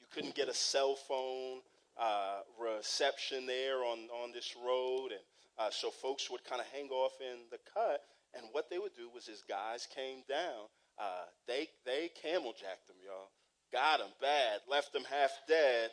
[0.00, 1.60] You couldn't get a cell phone
[2.00, 5.10] uh, reception there on, on this road.
[5.10, 5.20] And
[5.58, 8.00] uh, so folks would kind of hang off in the cut.
[8.34, 12.86] And what they would do was, as guys came down, uh, they, they camel jacked
[12.86, 13.30] them, y'all.
[13.72, 15.90] Got them bad, left them half dead.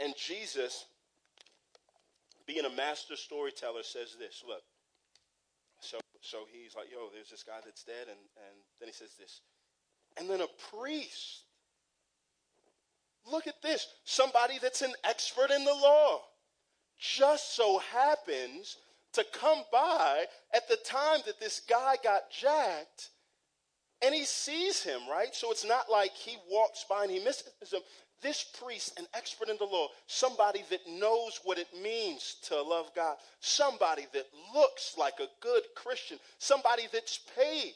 [0.00, 0.86] And Jesus,
[2.46, 4.62] being a master storyteller, says this look,
[5.80, 8.08] so, so he's like, yo, there's this guy that's dead.
[8.08, 9.40] And, and then he says this.
[10.16, 11.44] And then a priest
[13.30, 13.86] Look at this.
[14.04, 16.22] Somebody that's an expert in the law
[16.98, 18.76] just so happens
[19.14, 23.10] to come by at the time that this guy got jacked
[24.02, 25.34] and he sees him, right?
[25.34, 27.80] So it's not like he walks by and he misses him.
[28.24, 32.90] This priest, an expert in the law, somebody that knows what it means to love
[32.96, 37.74] God, somebody that looks like a good Christian, somebody that's paid.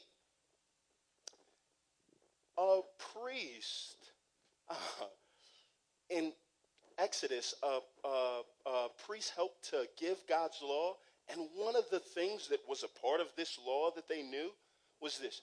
[2.59, 2.81] A
[3.15, 3.95] priest.
[4.71, 5.05] Uh,
[6.11, 6.31] in
[6.99, 10.97] Exodus, a, uh, uh, priests helped to give God's law.
[11.31, 14.51] And one of the things that was a part of this law that they knew
[15.01, 15.41] was this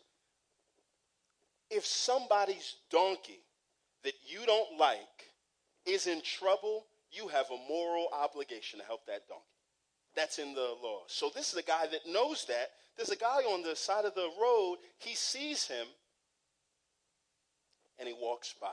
[1.71, 3.39] if somebody's donkey
[4.05, 5.33] that you don't like
[5.85, 9.43] is in trouble, you have a moral obligation to help that donkey.
[10.15, 11.01] That's in the law.
[11.07, 12.71] So this is a guy that knows that.
[12.95, 14.77] There's a guy on the side of the road.
[14.97, 15.87] He sees him
[17.99, 18.67] and he walks by.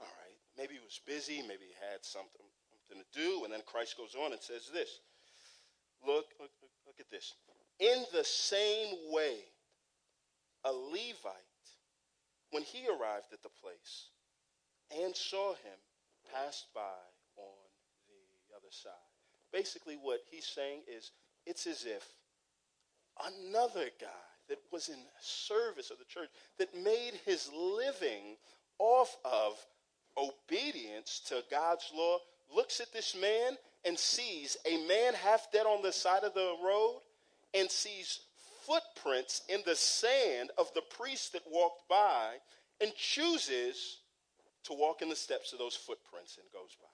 [0.00, 0.36] All right.
[0.56, 2.46] Maybe he was busy, maybe he had something,
[2.88, 5.00] something to do, and then Christ goes on and says this.
[6.06, 6.50] Look, look,
[6.86, 7.34] look at this.
[7.78, 9.36] In the same way,
[10.64, 11.51] a Levite,
[12.52, 14.10] when he arrived at the place
[15.02, 15.78] and saw him,
[16.32, 16.80] passed by
[17.36, 17.54] on
[18.08, 18.92] the other side.
[19.52, 21.10] Basically, what he's saying is
[21.46, 22.06] it's as if
[23.20, 24.06] another guy
[24.48, 28.36] that was in service of the church, that made his living
[28.78, 29.54] off of
[30.16, 32.18] obedience to God's law,
[32.54, 36.54] looks at this man and sees a man half dead on the side of the
[36.64, 37.00] road
[37.54, 38.20] and sees
[38.66, 42.34] footprints in the sand of the priest that walked by
[42.80, 43.98] and chooses
[44.64, 46.88] to walk in the steps of those footprints and goes by.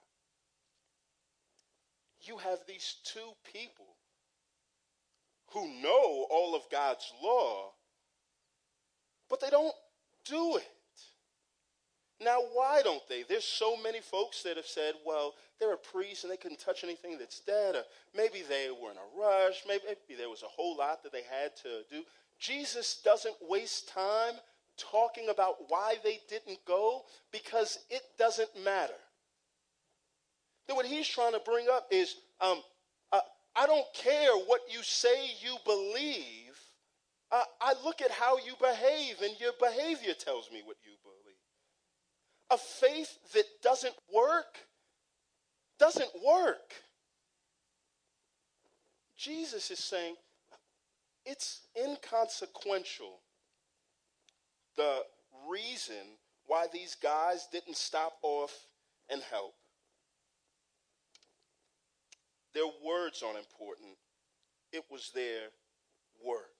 [2.21, 3.85] You have these two people
[5.53, 7.71] who know all of God's law,
[9.29, 9.75] but they don't
[10.25, 10.67] do it.
[12.21, 13.23] Now, why don't they?
[13.23, 16.83] There's so many folks that have said, well, they're a priest and they couldn't touch
[16.83, 17.83] anything that's dead, or
[18.15, 19.83] maybe they were in a rush, maybe,
[20.17, 22.03] there was a whole lot that they had to do.
[22.37, 24.33] Jesus doesn't waste time
[24.77, 28.93] talking about why they didn't go because it doesn't matter.
[30.67, 32.61] Then what he's trying to bring up is um,
[33.11, 33.19] uh,
[33.55, 36.57] I don't care what you say you believe.
[37.31, 41.08] Uh, I look at how you behave, and your behavior tells me what you believe.
[42.51, 44.67] A faith that doesn't work
[45.77, 46.73] doesn't work.
[49.15, 50.15] Jesus is saying
[51.25, 53.19] it's inconsequential
[54.75, 55.01] the
[55.49, 58.53] reason why these guys didn't stop off
[59.09, 59.53] and help.
[62.53, 63.97] Their words aren't important,
[64.71, 65.49] it was their
[66.25, 66.58] works.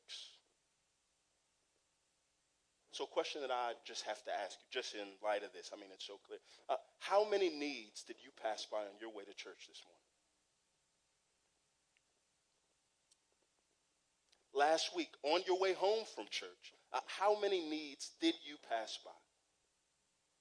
[3.00, 5.72] So, a question that I just have to ask you, just in light of this,
[5.72, 6.39] I mean, it's so clear.
[6.68, 10.04] Uh, how many needs did you pass by on your way to church this morning?
[14.54, 19.00] Last week, on your way home from church, uh, how many needs did you pass
[19.06, 19.16] by?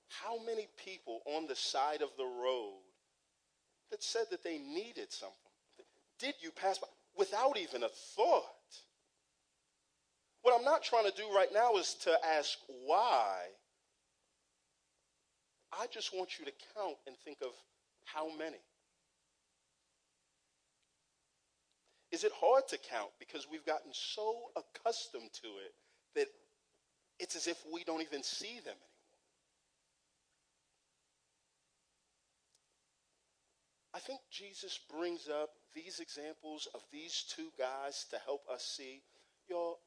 [0.09, 2.83] How many people on the side of the road
[3.93, 5.37] that said that they needed something
[6.19, 8.58] did you pass by without even a thought?
[10.59, 13.37] I'm not trying to do right now is to ask why.
[15.73, 17.53] I just want you to count and think of
[18.05, 18.59] how many?
[22.11, 25.75] Is it hard to count because we've gotten so accustomed to it
[26.17, 26.27] that
[27.21, 28.85] it's as if we don't even see them anymore?
[33.95, 39.03] I think Jesus brings up these examples of these two guys to help us see,
[39.49, 39.79] y'all,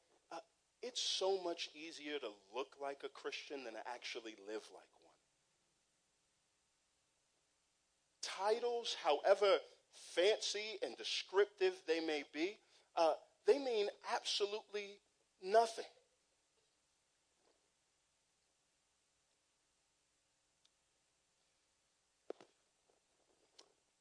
[0.82, 5.12] it's so much easier to look like a Christian than to actually live like one.
[8.22, 9.58] Titles, however
[10.14, 12.56] fancy and descriptive they may be,
[12.96, 13.14] uh,
[13.46, 14.98] they mean absolutely
[15.42, 15.84] nothing.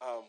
[0.02, 0.24] Um,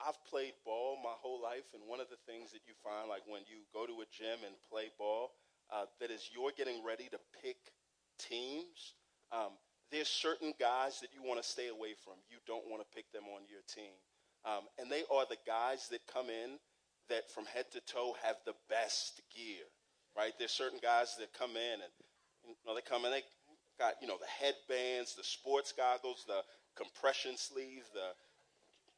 [0.00, 3.22] I've played ball my whole life, and one of the things that you find, like
[3.28, 5.32] when you go to a gym and play ball,
[5.68, 7.56] uh, that is you're getting ready to pick
[8.18, 8.96] teams.
[9.32, 9.54] Um,
[9.92, 12.14] there's certain guys that you want to stay away from.
[12.30, 13.94] You don't want to pick them on your team.
[14.44, 16.58] Um, and they are the guys that come in
[17.08, 19.66] that from head to toe have the best gear,
[20.16, 20.32] right?
[20.38, 21.92] There's certain guys that come in and
[22.46, 23.22] you know, they come in, they
[23.78, 26.40] got, you know, the headbands, the sports goggles, the
[26.76, 28.14] compression sleeve, the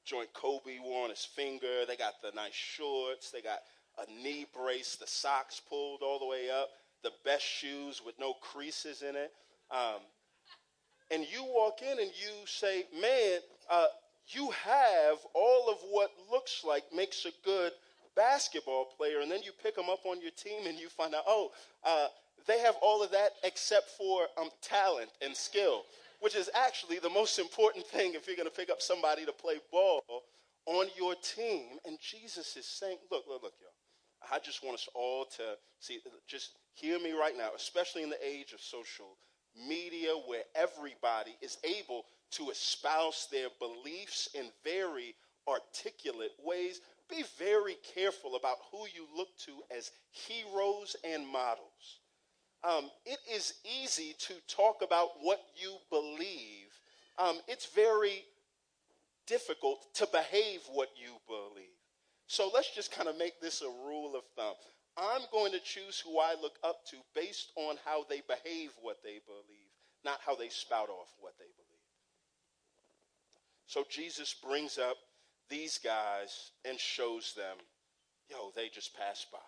[0.05, 1.87] joint Kobe wore on his finger.
[1.87, 3.31] They got the nice shorts.
[3.31, 3.61] They got
[3.99, 6.71] a knee brace, the socks pulled all the way up,
[7.03, 9.33] the best shoes with no creases in it.
[9.71, 10.01] Um,
[11.11, 13.41] and you walk in and you say, man,
[13.71, 13.87] uh,
[14.29, 17.73] you have all of what looks like makes a good
[18.17, 19.21] basketball player.
[19.21, 21.51] And then you pick them up on your team and you find out, oh,
[21.85, 22.07] uh,
[22.47, 25.85] they have all of that except for um, talent and skill
[26.23, 29.33] which is actually the most important thing if you're going to pick up somebody to
[29.33, 30.01] play ball
[30.67, 31.79] on your team.
[31.85, 34.33] And Jesus is saying, look, look, look, y'all.
[34.33, 35.43] I just want us all to
[35.81, 35.99] see,
[36.29, 39.17] just hear me right now, especially in the age of social
[39.69, 45.17] media where everybody is able to espouse their beliefs in very
[45.49, 46.81] articulate ways.
[47.11, 51.99] Be very careful about who you look to as heroes and models
[52.65, 56.69] um, it is easy to talk about what you believe.
[57.19, 58.25] Um, it's very
[59.27, 61.67] difficult to behave what you believe.
[62.27, 64.55] So let's just kind of make this a rule of thumb.
[64.97, 69.03] I'm going to choose who I look up to based on how they behave what
[69.03, 69.73] they believe,
[70.05, 71.73] not how they spout off what they believe.
[73.67, 74.97] So Jesus brings up
[75.49, 77.57] these guys and shows them,
[78.29, 79.39] yo, they just passed by.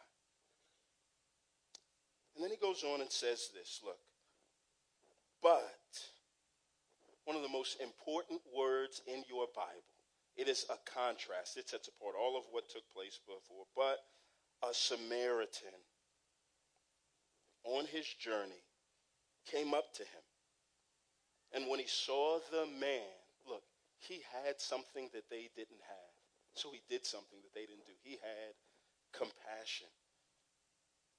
[2.34, 3.98] And then he goes on and says this look,
[5.42, 5.62] but
[7.24, 9.84] one of the most important words in your Bible,
[10.36, 11.56] it is a contrast.
[11.56, 13.64] It sets apart all of what took place before.
[13.76, 13.98] But
[14.68, 15.78] a Samaritan
[17.64, 18.64] on his journey
[19.50, 20.24] came up to him.
[21.54, 23.14] And when he saw the man,
[23.48, 23.62] look,
[23.98, 26.14] he had something that they didn't have.
[26.54, 27.92] So he did something that they didn't do.
[28.02, 28.54] He had
[29.12, 29.88] compassion.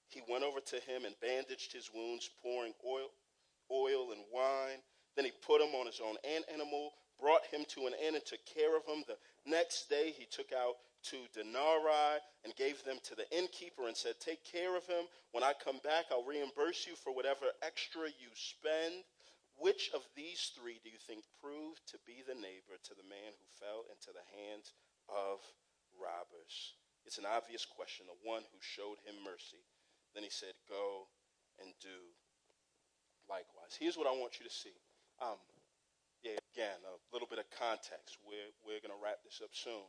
[0.07, 3.09] He went over to him and bandaged his wounds, pouring oil,
[3.71, 4.79] oil and wine.
[5.15, 6.15] Then he put him on his own
[6.49, 9.03] animal, brought him to an inn, and took care of him.
[9.07, 13.95] The next day he took out two denarii and gave them to the innkeeper and
[13.95, 15.05] said, Take care of him.
[15.31, 19.05] When I come back, I'll reimburse you for whatever extra you spend.
[19.55, 23.31] Which of these three do you think proved to be the neighbor to the man
[23.39, 24.73] who fell into the hands
[25.07, 25.39] of
[25.95, 26.75] robbers?
[27.05, 28.09] It's an obvious question.
[28.09, 29.63] The one who showed him mercy.
[30.15, 31.11] Then he said, Go
[31.59, 31.99] and do
[33.29, 33.75] likewise.
[33.77, 34.73] Here's what I want you to see.
[35.21, 35.37] Um,
[36.23, 38.17] yeah, again, a little bit of context.
[38.25, 39.85] We're, we're going to wrap this up soon.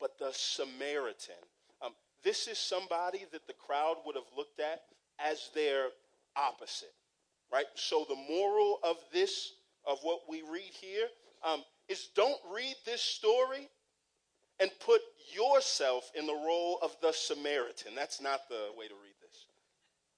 [0.00, 1.40] But the Samaritan,
[1.80, 1.92] um,
[2.24, 4.82] this is somebody that the crowd would have looked at
[5.18, 5.88] as their
[6.36, 6.92] opposite,
[7.52, 7.66] right?
[7.76, 9.52] So the moral of this,
[9.86, 11.06] of what we read here,
[11.44, 13.68] um, is don't read this story
[14.58, 15.00] and put
[15.32, 17.94] yourself in the role of the Samaritan.
[17.94, 19.15] That's not the way to read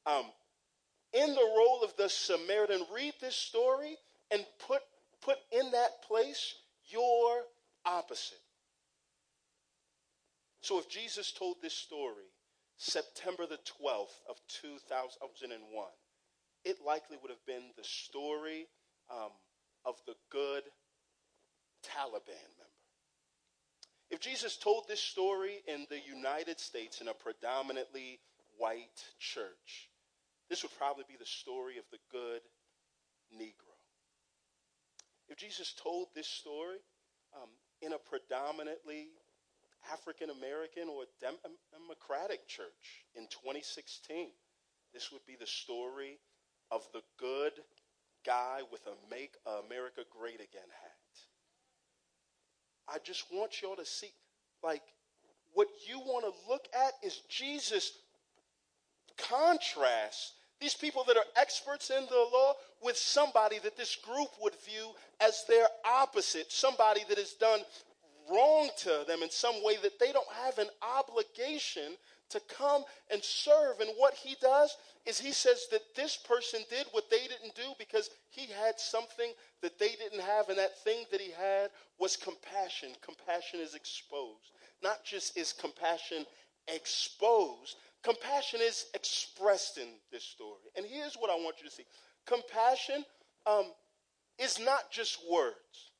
[0.06, 0.24] um,
[1.12, 3.96] in the role of the Samaritan, read this story
[4.30, 4.82] and put,
[5.22, 6.54] put in that place
[6.90, 7.42] your
[7.84, 8.38] opposite.
[10.60, 12.26] So if Jesus told this story
[12.76, 15.86] September the 12th of 2001,
[16.64, 18.66] it likely would have been the story
[19.10, 19.30] um,
[19.84, 20.64] of the good
[21.82, 22.68] Taliban member.
[24.10, 28.20] If Jesus told this story in the United States in a predominantly
[28.56, 29.87] white church,
[30.48, 32.40] this would probably be the story of the good
[33.34, 33.76] Negro.
[35.28, 36.78] If Jesus told this story
[37.36, 37.50] um,
[37.82, 39.08] in a predominantly
[39.92, 44.30] African American or Democratic church in 2016,
[44.92, 46.18] this would be the story
[46.70, 47.52] of the good
[48.24, 51.08] guy with a Make America Great Again hat.
[52.88, 54.12] I just want y'all to see,
[54.62, 54.82] like,
[55.52, 57.92] what you want to look at is Jesus
[59.18, 64.54] contrast these people that are experts in the law with somebody that this group would
[64.64, 64.90] view
[65.20, 67.60] as their opposite, somebody that has done
[68.30, 71.94] wrong to them in some way that they don't have an obligation
[72.30, 73.80] to come and serve.
[73.80, 77.72] And what he does is he says that this person did what they didn't do
[77.78, 79.32] because he had something
[79.62, 82.90] that they didn't have, and that thing that he had was compassion.
[83.00, 84.52] Compassion is exposed.
[84.82, 86.26] Not just is compassion
[86.68, 90.62] exposed, compassion is expressed in this story.
[90.76, 91.84] And here's what I want you to see
[92.26, 93.04] compassion
[93.46, 93.72] um,
[94.38, 95.92] is not just words,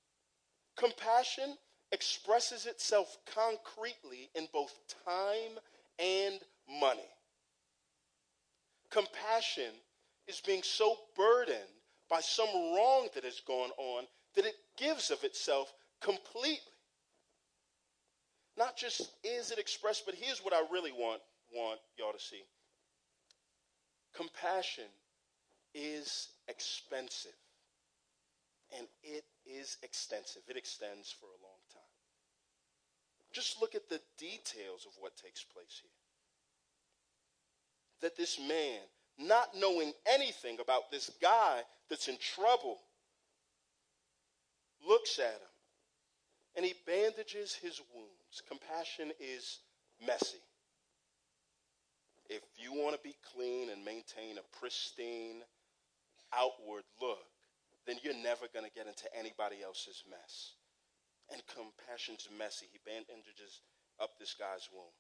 [0.77, 1.57] compassion
[1.93, 4.75] expresses itself concretely in both
[5.05, 5.59] time
[5.99, 6.41] and
[6.81, 7.09] money.
[8.91, 9.73] Compassion
[10.27, 11.59] is being so burdened
[12.11, 16.61] by some wrong that has gone on that it gives of itself completely.
[18.57, 21.21] Not just is it expressed, but here's what I really want
[21.55, 22.43] want y'all to see.
[24.15, 24.85] Compassion
[25.75, 27.33] is expensive.
[28.77, 30.43] And it is extensive.
[30.49, 31.83] It extends for a long time.
[33.33, 35.91] just look at the details of what takes place here.
[38.01, 38.81] That this man,
[39.19, 42.79] not knowing anything about this guy that's in trouble,
[44.87, 45.49] looks at him
[46.57, 48.43] and he bandages his wounds.
[48.49, 49.61] Compassion is
[50.05, 50.39] messy.
[52.29, 55.43] If you want to be clean and maintain a pristine
[56.37, 57.25] outward look,
[57.87, 60.53] then you're never going to get into anybody else's mess
[61.33, 62.67] and compassion's messy.
[62.71, 63.63] He bandages
[64.01, 64.93] up this guy's wound.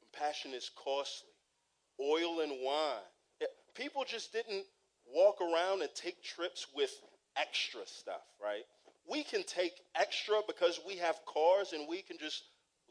[0.00, 1.34] Compassion is costly.
[2.00, 3.48] Oil and wine.
[3.74, 4.64] People just didn't
[5.12, 6.90] walk around and take trips with
[7.36, 8.62] extra stuff, right?
[9.10, 12.44] We can take extra because we have cars and we can just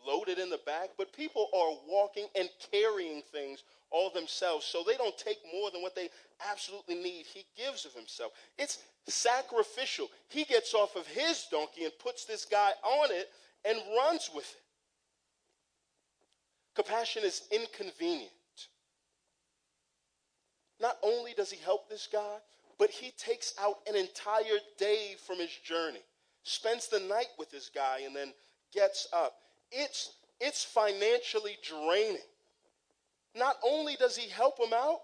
[0.05, 4.83] load it in the back, but people are walking and carrying things all themselves, so
[4.85, 6.09] they don't take more than what they
[6.49, 7.25] absolutely need.
[7.25, 8.31] He gives of himself.
[8.57, 10.09] It's sacrificial.
[10.29, 13.29] He gets off of his donkey and puts this guy on it
[13.63, 14.61] and runs with it.
[16.75, 18.31] Compassion is inconvenient.
[20.81, 22.37] Not only does he help this guy,
[22.79, 26.01] but he takes out an entire day from his journey,
[26.41, 28.33] spends the night with this guy, and then
[28.73, 29.35] gets up.
[29.73, 32.17] It's, it's financially draining.
[33.35, 34.99] Not only does he help him out,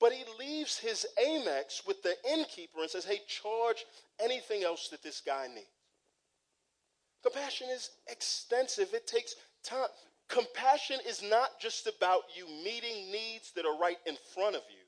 [0.00, 3.84] but he leaves his Amex with the innkeeper and says, hey, charge
[4.18, 5.66] anything else that this guy needs.
[7.22, 9.86] Compassion is extensive, it takes time.
[10.28, 14.82] Compassion is not just about you meeting needs that are right in front of you,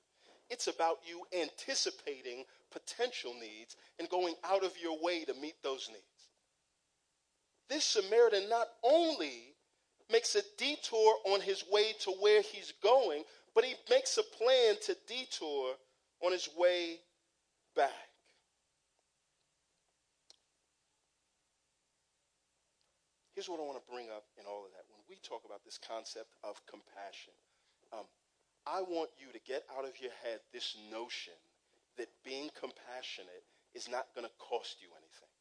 [0.51, 5.89] it's about you anticipating potential needs and going out of your way to meet those
[5.91, 6.03] needs.
[7.69, 9.55] This Samaritan not only
[10.11, 14.75] makes a detour on his way to where he's going, but he makes a plan
[14.83, 15.75] to detour
[16.21, 16.99] on his way
[17.75, 17.91] back.
[23.35, 24.87] Here's what I want to bring up in all of that.
[24.95, 27.35] When we talk about this concept of compassion,
[27.93, 28.07] um,
[28.67, 31.35] I want you to get out of your head this notion
[31.97, 33.43] that being compassionate
[33.75, 35.34] is not going to cost you anything.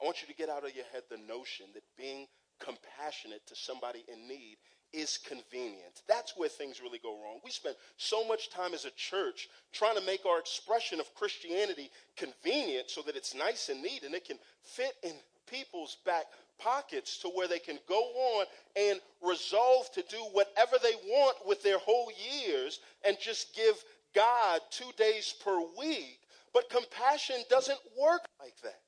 [0.00, 2.26] I want you to get out of your head the notion that being
[2.58, 4.56] compassionate to somebody in need
[4.92, 6.02] is convenient.
[6.08, 7.40] That's where things really go wrong.
[7.44, 11.90] We spend so much time as a church trying to make our expression of Christianity
[12.16, 15.12] convenient so that it's nice and neat and it can fit in
[15.48, 16.24] people's back
[16.58, 18.46] pockets to where they can go on
[18.76, 22.10] and resolve to do whatever they want with their whole
[22.42, 23.74] years and just give
[24.14, 26.20] God two days per week.
[26.52, 28.80] But compassion doesn't work like that.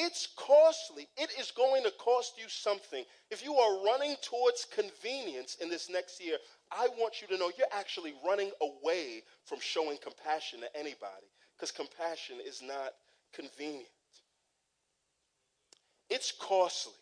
[0.00, 1.08] It's costly.
[1.16, 3.04] It is going to cost you something.
[3.32, 6.36] If you are running towards convenience in this next year,
[6.70, 11.26] I want you to know you're actually running away from showing compassion to anybody
[11.56, 12.92] because compassion is not
[13.34, 13.88] convenient.
[16.08, 16.94] It's costly.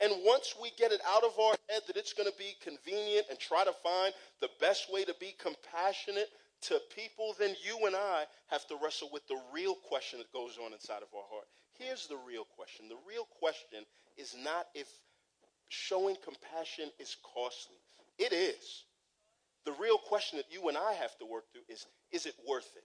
[0.00, 3.26] And once we get it out of our head that it's going to be convenient
[3.30, 6.28] and try to find the best way to be compassionate
[6.62, 10.58] to people, then you and I have to wrestle with the real question that goes
[10.58, 11.46] on inside of our heart.
[11.78, 13.84] Here's the real question the real question
[14.16, 14.88] is not if
[15.68, 17.78] showing compassion is costly,
[18.18, 18.84] it is.
[19.64, 22.70] The real question that you and I have to work through is is it worth
[22.76, 22.84] it?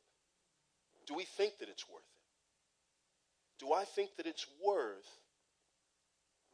[1.08, 3.66] Do we think that it's worth it?
[3.66, 5.20] Do I think that it's worth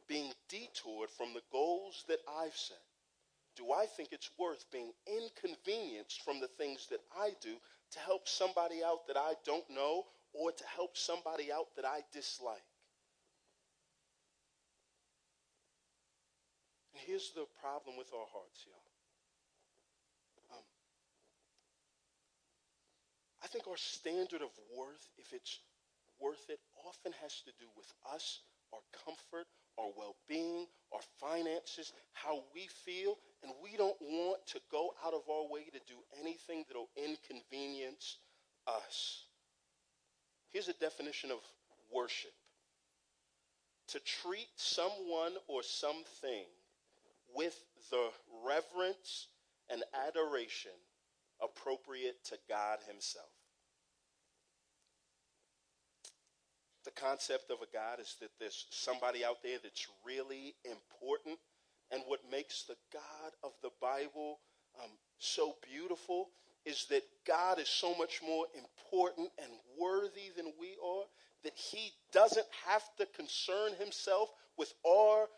[0.08, 2.82] being detoured from the goals that I've set?
[3.56, 7.54] Do I think it's worth being inconvenienced from the things that I do
[7.92, 10.04] to help somebody out that I don't know
[10.38, 12.64] or to help somebody out that I dislike.
[16.92, 20.56] And here's the problem with our hearts, y'all.
[20.56, 20.64] Um,
[23.42, 25.60] I think our standard of worth, if it's
[26.20, 28.40] worth it, often has to do with us,
[28.72, 29.46] our comfort,
[29.78, 35.12] our well being, our finances, how we feel, and we don't want to go out
[35.12, 38.18] of our way to do anything that'll inconvenience
[38.66, 39.25] us.
[40.56, 41.40] Here's a definition of
[41.94, 42.32] worship
[43.88, 46.46] to treat someone or something
[47.34, 48.08] with the
[48.42, 49.26] reverence
[49.68, 50.70] and adoration
[51.42, 53.28] appropriate to God Himself.
[56.86, 61.36] The concept of a God is that there's somebody out there that's really important.
[61.90, 64.38] And what makes the God of the Bible
[64.82, 66.28] um, so beautiful
[66.66, 69.50] is that God is so much more important and
[69.80, 71.04] worthy than we are
[71.44, 75.28] that he doesn't have to concern himself with our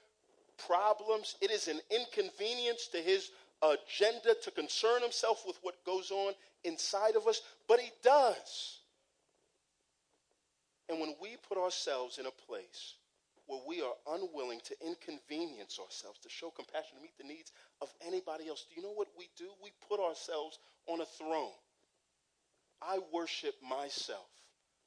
[0.66, 1.36] problems.
[1.40, 3.30] It is an inconvenience to his
[3.62, 6.32] agenda to concern himself with what goes on
[6.64, 8.78] inside of us, but he does.
[10.88, 12.94] And when we put ourselves in a place
[13.48, 17.88] where we are unwilling to inconvenience ourselves, to show compassion, to meet the needs of
[18.06, 19.48] anybody else, do you know what we do?
[19.62, 21.56] We put ourselves on a throne.
[22.82, 24.28] I worship myself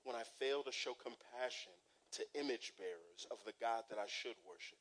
[0.04, 1.74] when I fail to show compassion
[2.14, 4.78] to image bearers of the God that I should worship.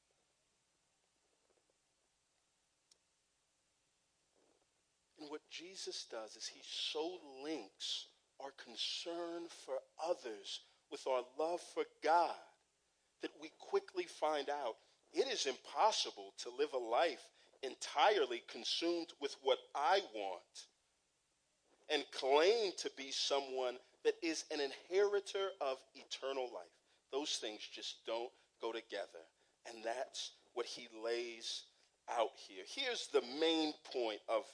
[5.18, 8.06] And what Jesus does is he so links
[8.42, 10.60] our concern for others
[10.90, 12.34] with our love for God
[13.22, 14.76] that we quickly find out
[15.12, 17.22] it is impossible to live a life
[17.62, 20.66] entirely consumed with what I want
[21.92, 26.70] and claim to be someone that is an inheritor of eternal life.
[27.12, 28.30] Those things just don't
[28.62, 29.24] go together.
[29.66, 31.64] And that's what he lays
[32.08, 32.64] out here.
[32.66, 34.44] Here's the main point of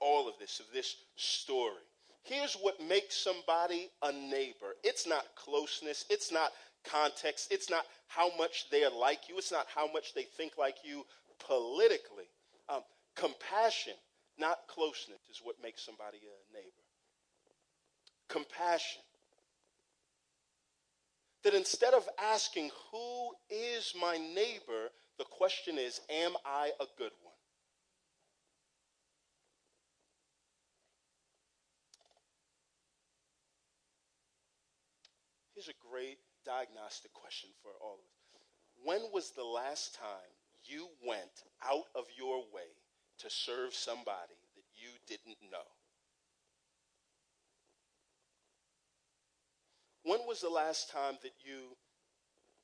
[0.00, 1.82] all of this, of this story.
[2.24, 6.52] Here's what makes somebody a neighbor it's not closeness, it's not
[6.84, 10.76] context, it's not how much they're like you, it's not how much they think like
[10.84, 11.04] you
[11.46, 12.28] politically.
[12.68, 12.82] Um,
[13.16, 13.94] compassion,
[14.38, 16.68] not closeness, is what makes somebody a neighbor.
[18.28, 19.02] Compassion.
[21.44, 24.90] That instead of asking, Who is my neighbor?
[25.18, 27.34] the question is, Am I a good one?
[35.54, 36.18] Here's a great
[36.52, 38.22] diagnostic question for all of us.
[38.84, 40.32] When was the last time
[40.64, 42.68] you went out of your way
[43.18, 45.68] to serve somebody that you didn't know?
[50.04, 51.76] When was the last time that you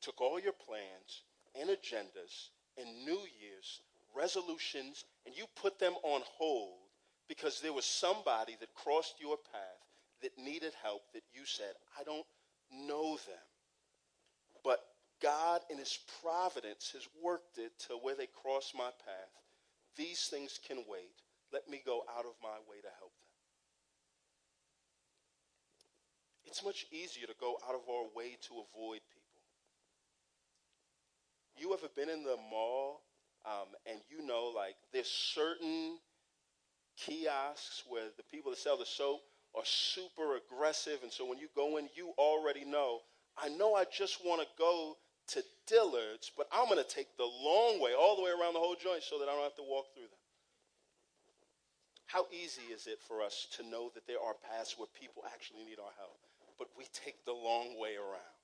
[0.03, 1.22] took all your plans
[1.59, 3.80] and agendas and New Year's
[4.14, 6.78] resolutions and you put them on hold
[7.28, 9.86] because there was somebody that crossed your path
[10.20, 12.26] that needed help that you said, I don't
[12.70, 13.47] know them.
[14.64, 14.80] But
[15.22, 19.34] God, in His providence, has worked it to where they cross my path.
[19.96, 21.22] These things can wait.
[21.52, 23.28] Let me go out of my way to help them.
[26.44, 29.42] It's much easier to go out of our way to avoid people.
[31.56, 33.02] You ever been in the mall
[33.46, 35.98] um, and you know, like, there's certain
[36.96, 39.20] kiosks where the people that sell the soap
[39.54, 40.98] are super aggressive.
[41.02, 43.00] And so when you go in, you already know,
[43.43, 44.97] I know I just want to go
[45.28, 48.61] to Dillard's, but I'm going to take the long way, all the way around the
[48.61, 50.22] whole joint so that I don't have to walk through them.
[52.07, 55.61] How easy is it for us to know that there are paths where people actually
[55.68, 56.16] need our help,
[56.59, 58.36] but we take the long way around?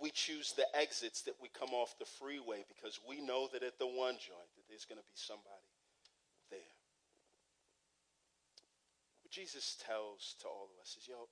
[0.00, 3.78] We choose the exits that we come off the freeway because we know that at
[3.78, 5.70] the one joint that there's going to be somebody
[6.50, 6.72] there.
[9.22, 11.28] What Jesus tells to all of us is, yo,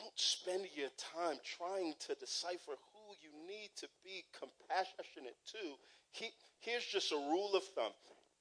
[0.00, 5.76] don't spend your time trying to decipher who you need to be compassionate to.
[6.12, 6.30] He,
[6.60, 7.92] here's just a rule of thumb.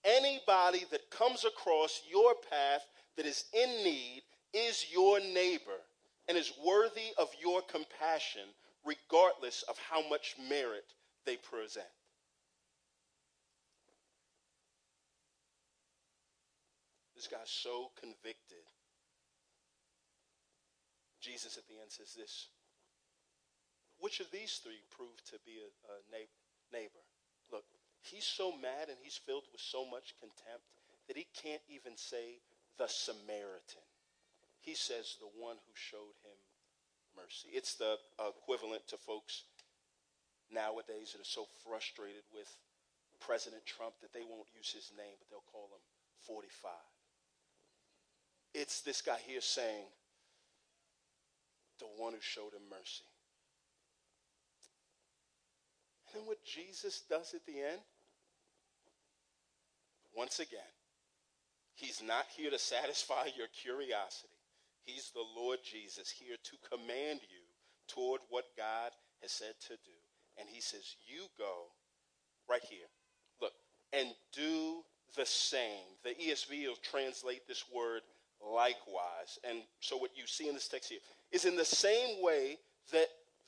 [0.03, 2.85] Anybody that comes across your path
[3.17, 5.81] that is in need is your neighbor
[6.27, 8.47] and is worthy of your compassion,
[8.85, 10.85] regardless of how much merit
[11.25, 11.85] they present.
[17.15, 18.63] This guy's so convicted.
[21.29, 22.49] Jesus at the end says this
[24.01, 25.97] Which of these three proved to be a, a
[26.73, 27.05] neighbor?
[27.53, 27.69] Look,
[28.01, 30.65] he's so mad and he's filled with so much contempt
[31.05, 32.41] that he can't even say
[32.81, 33.85] the Samaritan.
[34.61, 36.37] he says, the one who showed him
[37.13, 37.49] mercy.
[37.53, 39.43] It's the equivalent to folks
[40.49, 42.49] nowadays that are so frustrated with
[43.19, 45.83] President Trump that they won't use his name, but they'll call him
[46.25, 46.71] 45.
[48.53, 49.85] It's this guy here saying,
[51.79, 53.05] the one who showed him mercy.
[56.07, 57.81] And then what Jesus does at the end,
[60.15, 60.73] once again,
[61.75, 64.33] he's not here to satisfy your curiosity.
[64.83, 67.43] He's the Lord Jesus here to command you
[67.87, 69.97] toward what God has said to do.
[70.39, 71.67] And he says, You go
[72.49, 72.87] right here.
[73.41, 73.51] Look,
[73.93, 74.81] and do
[75.15, 75.85] the same.
[76.03, 78.01] The ESV will translate this word
[78.41, 79.37] likewise.
[79.47, 80.99] And so what you see in this text here
[81.31, 82.57] is in the same way
[82.91, 83.07] that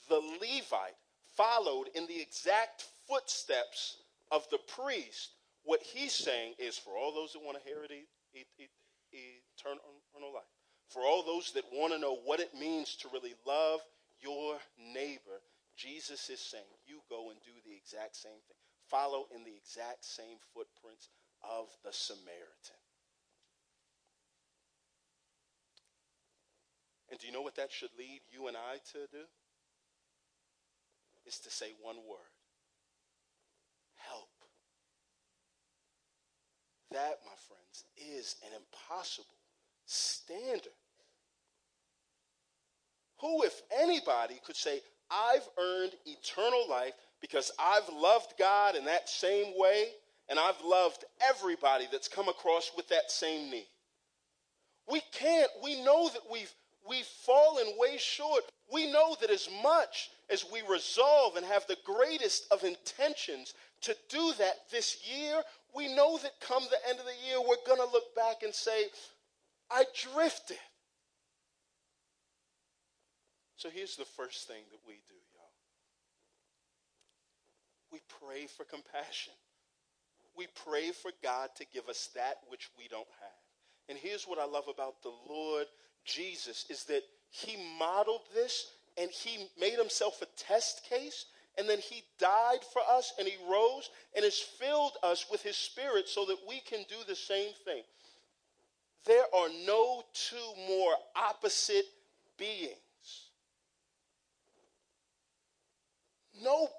[0.09, 0.95] the Levite
[1.35, 3.97] followed in the exact footsteps
[4.31, 5.31] of the priest,
[5.63, 7.91] what he's saying is for all those that want to inherit
[8.33, 10.43] eternal life,
[10.89, 13.79] for all those that want to know what it means to really love
[14.21, 14.57] your
[14.93, 15.41] neighbor,
[15.75, 18.57] Jesus is saying, you go and do the exact same thing.
[18.87, 21.09] Follow in the exact same footprints
[21.43, 22.80] of the Samaritan.
[27.11, 29.25] And do you know what that should lead you and I to do?
[31.25, 32.31] Is to say one word
[34.07, 34.29] help.
[36.91, 39.27] That, my friends, is an impossible
[39.85, 40.73] standard.
[43.19, 44.81] Who, if anybody, could say,
[45.11, 49.89] I've earned eternal life because I've loved God in that same way
[50.27, 53.67] and I've loved everybody that's come across with that same need?
[54.89, 55.51] We can't.
[55.63, 56.51] We know that we've
[56.87, 58.43] we've fallen way short.
[58.71, 63.95] We know that as much as we resolve and have the greatest of intentions to
[64.09, 65.41] do that this year,
[65.75, 68.53] we know that come the end of the year, we're going to look back and
[68.53, 68.85] say,
[69.69, 70.57] I drifted.
[73.55, 75.53] So here's the first thing that we do, y'all.
[77.91, 79.33] We pray for compassion.
[80.35, 83.41] We pray for God to give us that which we don't have.
[83.89, 85.67] And here's what I love about the Lord
[86.05, 91.25] Jesus is that he modeled this and he made himself a test case
[91.57, 95.55] and then he died for us and he rose and has filled us with his
[95.55, 97.83] spirit so that we can do the same thing.
[99.05, 100.35] There are no two
[100.67, 101.85] more opposite
[102.37, 102.75] beings.
[106.41, 106.69] No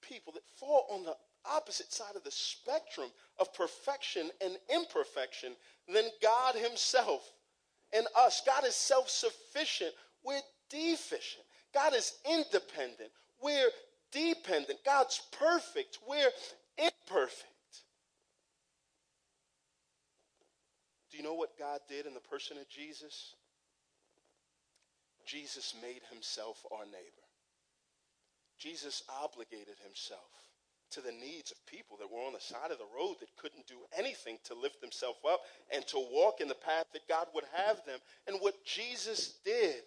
[0.00, 3.08] people that fall on the opposite side of the spectrum
[3.38, 5.52] of perfection and imperfection
[5.92, 7.32] than God himself
[7.92, 8.42] and us.
[8.46, 9.92] God is self sufficient.
[10.24, 10.40] We're
[10.70, 11.44] deficient.
[11.74, 13.10] God is independent.
[13.42, 13.70] We're
[14.12, 14.78] dependent.
[14.84, 15.98] God's perfect.
[16.06, 16.30] We're
[16.78, 17.46] imperfect.
[21.10, 23.34] Do you know what God did in the person of Jesus?
[25.26, 27.26] Jesus made himself our neighbor.
[28.58, 30.20] Jesus obligated himself
[30.92, 33.66] to the needs of people that were on the side of the road that couldn't
[33.66, 35.40] do anything to lift themselves up
[35.74, 37.98] and to walk in the path that God would have them.
[38.26, 39.82] And what Jesus did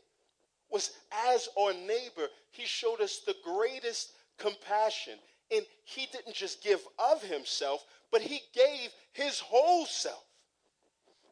[0.70, 0.91] was,
[1.30, 5.14] as our neighbor, he showed us the greatest compassion.
[5.51, 10.24] And he didn't just give of himself, but he gave his whole self.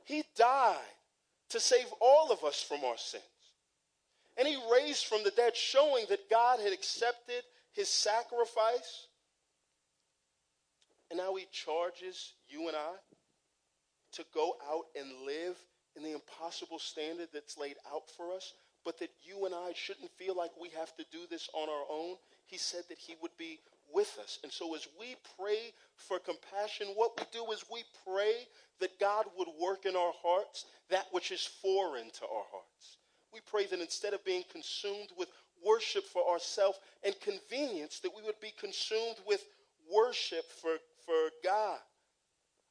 [0.06, 0.78] He died
[1.50, 3.24] to save all of us from our sins.
[4.38, 9.08] And he raised from the dead, showing that God had accepted his sacrifice
[11.14, 12.94] and now he charges you and I
[14.14, 15.56] to go out and live
[15.96, 18.54] in the impossible standard that's laid out for us,
[18.84, 21.86] but that you and I shouldn't feel like we have to do this on our
[21.92, 22.16] own.
[22.48, 23.60] He said that he would be
[23.94, 24.40] with us.
[24.42, 28.48] And so as we pray for compassion, what we do is we pray
[28.80, 32.98] that God would work in our hearts that which is foreign to our hearts.
[33.32, 35.30] We pray that instead of being consumed with
[35.64, 39.46] worship for ourselves and convenience, that we would be consumed with
[39.92, 41.80] worship for for God.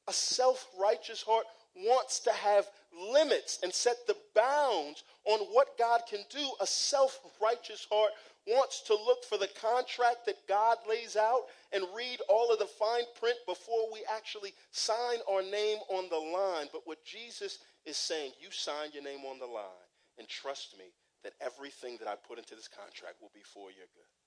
[0.07, 2.67] A self righteous heart wants to have
[3.11, 6.47] limits and set the bounds on what God can do.
[6.59, 8.11] A self righteous heart
[8.45, 12.65] wants to look for the contract that God lays out and read all of the
[12.65, 16.67] fine print before we actually sign our name on the line.
[16.71, 20.85] But what Jesus is saying, you sign your name on the line and trust me
[21.23, 24.22] that everything that I put into this contract will be for your good.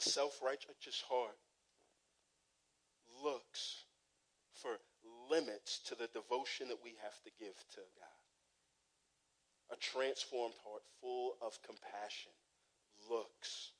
[0.00, 1.36] A self righteous heart
[3.22, 3.84] looks
[4.54, 4.78] for
[5.28, 8.16] limits to the devotion that we have to give to God.
[9.72, 12.32] A transformed heart full of compassion
[13.10, 13.72] looks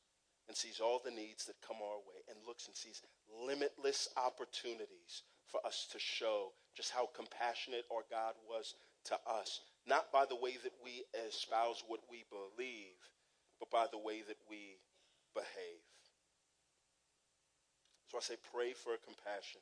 [0.47, 3.01] and sees all the needs that come our way and looks and sees
[3.43, 10.13] limitless opportunities for us to show just how compassionate our God was to us, not
[10.13, 13.01] by the way that we espouse what we believe,
[13.59, 14.77] but by the way that we
[15.33, 15.81] behave.
[18.11, 19.61] So I say, pray for compassion.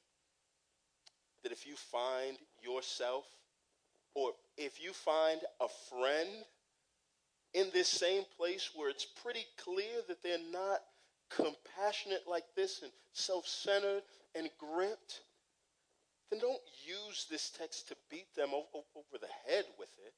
[1.43, 3.27] That if you find yourself,
[4.15, 6.29] or if you find a friend
[7.53, 10.81] in this same place where it's pretty clear that they're not
[11.29, 14.03] compassionate like this and self centered
[14.35, 15.21] and gripped,
[16.31, 20.15] then don't use this text to beat them over the head with it.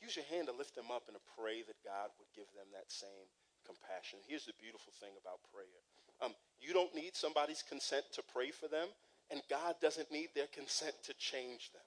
[0.00, 2.66] Use your hand to lift them up and to pray that God would give them
[2.74, 3.26] that same
[3.66, 4.18] compassion.
[4.26, 5.82] Here's the beautiful thing about prayer
[6.22, 8.88] um, you don't need somebody's consent to pray for them,
[9.30, 11.82] and God doesn't need their consent to change them.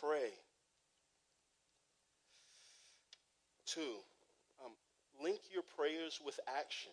[0.00, 0.30] Pray.
[3.66, 3.96] Two,
[4.64, 4.72] um,
[5.22, 6.92] link your prayers with action.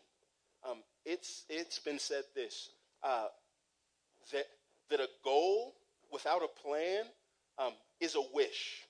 [0.68, 2.70] Um, it's, it's been said this
[3.04, 3.28] uh,
[4.34, 4.46] that,
[4.90, 5.76] that a goal
[6.12, 7.04] without a plan
[7.60, 8.82] um, is a wish.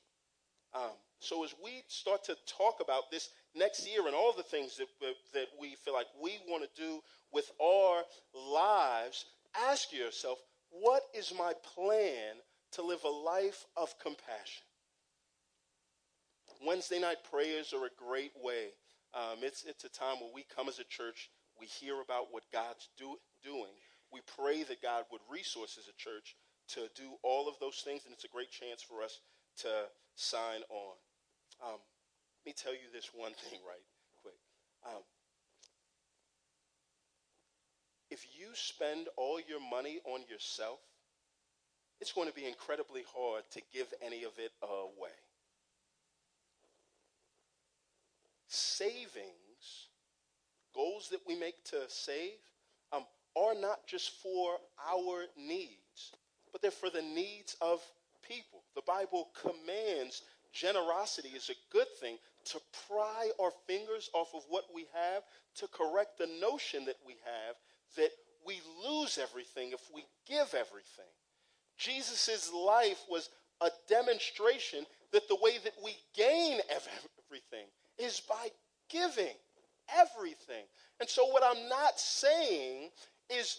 [0.74, 4.78] Um, so as we start to talk about this next year and all the things
[4.78, 4.88] that,
[5.34, 7.00] that we feel like we want to do
[7.32, 8.04] with our
[8.54, 9.26] lives,
[9.70, 10.40] ask yourself,
[10.70, 12.36] what is my plan
[12.74, 14.64] to live a life of compassion?
[16.66, 18.68] Wednesday night prayers are a great way.
[19.14, 21.30] Um, it's, it's a time where we come as a church,
[21.60, 23.72] we hear about what God's do, doing,
[24.12, 26.36] we pray that God would resource as a church
[26.70, 29.20] to do all of those things, and it's a great chance for us
[29.58, 29.70] to
[30.16, 30.96] sign on.
[31.64, 31.80] Um,
[32.46, 33.82] me tell you this one thing right
[34.22, 34.36] quick.
[34.86, 35.02] Um,
[38.12, 40.80] if you spend all your money on yourself,
[42.00, 45.10] it's going to be incredibly hard to give any of it away.
[48.48, 49.90] Savings,
[50.74, 52.38] goals that we make to save,
[52.94, 53.04] um,
[53.36, 54.58] are not just for
[54.92, 56.14] our needs,
[56.52, 57.82] but they're for the needs of
[58.28, 58.62] people.
[58.76, 60.22] The Bible commands
[60.54, 65.24] generosity is a good thing to pry our fingers off of what we have,
[65.56, 67.56] to correct the notion that we have
[67.98, 68.12] that
[68.46, 71.12] we lose everything if we give everything.
[71.78, 73.30] Jesus' life was
[73.62, 77.68] a demonstration that the way that we gain everything
[77.98, 78.50] is by
[78.90, 79.36] giving
[79.98, 80.66] everything.
[81.00, 82.90] And so, what I'm not saying
[83.30, 83.58] is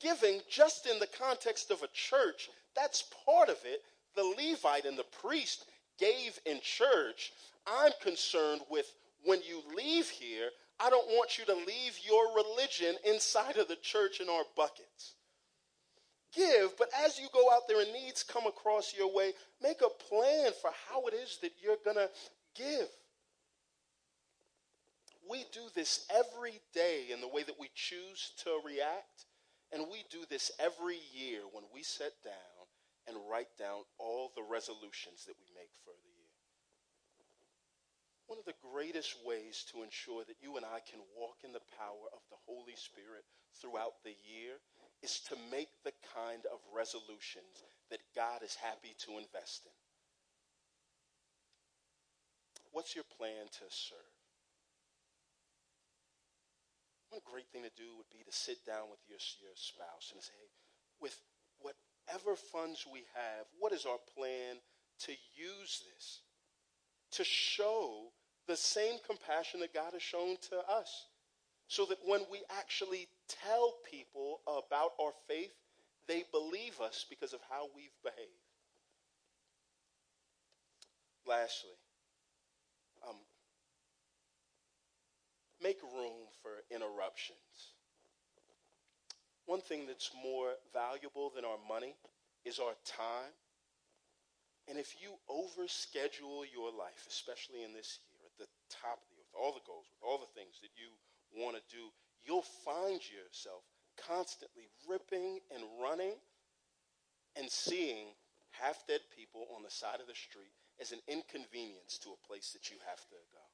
[0.00, 2.48] giving just in the context of a church.
[2.74, 3.82] That's part of it.
[4.16, 5.66] The Levite and the priest
[5.98, 7.32] gave in church.
[7.66, 8.86] I'm concerned with
[9.24, 10.48] when you leave here,
[10.78, 15.14] I don't want you to leave your religion inside of the church in our buckets.
[16.34, 19.32] Give, but as you go out there and needs come across your way,
[19.62, 22.08] make a plan for how it is that you're going to
[22.56, 22.88] give
[25.30, 29.30] we do this every day in the way that we choose to react.
[29.72, 32.66] And we do this every year when we sit down
[33.06, 36.09] and write down all the resolutions that we make for the
[38.50, 42.18] the greatest ways to ensure that you and I can walk in the power of
[42.34, 43.22] the Holy Spirit
[43.54, 44.58] throughout the year
[45.06, 47.62] is to make the kind of resolutions
[47.94, 49.76] that God is happy to invest in.
[52.74, 54.18] What's your plan to serve?
[57.10, 60.22] One great thing to do would be to sit down with your, your spouse and
[60.22, 60.42] say,
[60.98, 61.14] with
[61.62, 64.58] whatever funds we have, what is our plan
[65.06, 66.22] to use this
[67.12, 68.10] to show
[68.50, 71.06] the same compassion that God has shown to us?
[71.68, 75.52] So that when we actually tell people about our faith,
[76.08, 78.18] they believe us because of how we've behaved.
[81.28, 81.70] Lastly,
[83.08, 83.14] um,
[85.62, 87.38] make room for interruptions.
[89.46, 91.94] One thing that's more valuable than our money
[92.44, 93.30] is our time.
[94.68, 98.09] And if you overschedule your life, especially in this year,
[98.40, 100.88] the top of the year, with all the goals, with all the things that you
[101.36, 101.92] want to do,
[102.24, 103.62] you'll find yourself
[103.94, 106.16] constantly ripping and running
[107.36, 108.16] and seeing
[108.56, 112.56] half dead people on the side of the street as an inconvenience to a place
[112.56, 113.44] that you have to go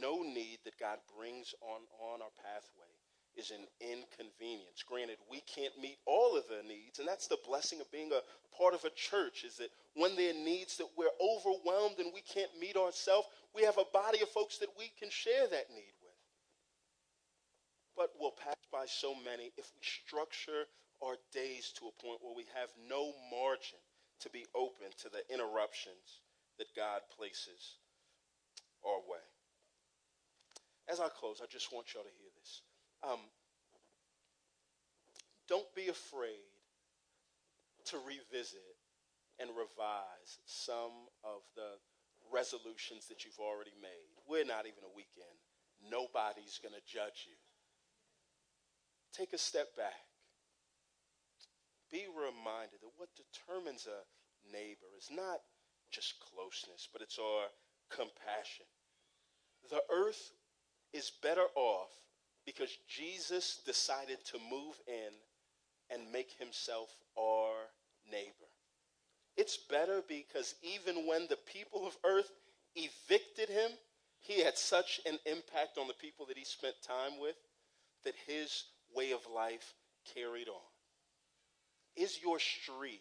[0.00, 2.90] no need that God brings on, on our pathway
[3.36, 4.82] is an inconvenience.
[4.86, 8.24] Granted, we can't meet all of the needs, and that's the blessing of being a
[8.56, 12.22] part of a church, is that when there are needs that we're overwhelmed and we
[12.22, 15.96] can't meet ourselves, we have a body of folks that we can share that need
[16.04, 16.20] with.
[17.96, 20.68] But we'll pass by so many if we structure
[21.02, 23.80] our days to a point where we have no margin
[24.20, 26.20] to be open to the interruptions
[26.58, 27.80] that God places
[28.84, 29.24] our way
[30.88, 32.62] as I close, I just want y'all to hear this.
[33.02, 33.20] Um,
[35.48, 36.46] don't be afraid
[37.86, 38.78] to revisit
[39.38, 41.78] and revise some of the
[42.32, 44.10] resolutions that you've already made.
[44.28, 45.38] We're not even a weekend.
[45.80, 47.36] Nobody's going to judge you.
[49.12, 50.06] Take a step back.
[51.90, 54.04] Be reminded that what determines a
[54.52, 55.40] neighbor is not
[55.90, 57.46] just closeness, but it's our
[57.90, 58.66] compassion.
[59.70, 60.32] The earth
[60.92, 61.90] is better off
[62.44, 65.12] because Jesus decided to move in
[65.90, 67.70] and make himself our
[68.10, 68.45] neighbor.
[69.36, 72.30] It's better because even when the people of earth
[72.74, 73.70] evicted him,
[74.20, 77.36] he had such an impact on the people that he spent time with
[78.04, 78.64] that his
[78.94, 79.74] way of life
[80.14, 80.66] carried on.
[81.96, 83.00] Is your street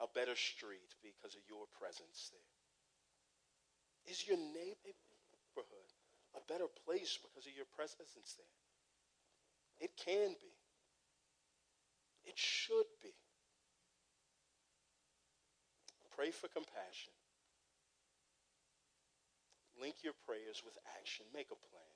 [0.00, 4.12] a better street because of your presence there?
[4.12, 5.88] Is your neighborhood
[6.34, 8.56] a better place because of your presence there?
[9.80, 10.54] It can be.
[12.24, 13.12] It should be.
[16.16, 17.12] Pray for compassion.
[19.76, 21.28] Link your prayers with action.
[21.36, 21.92] Make a plan.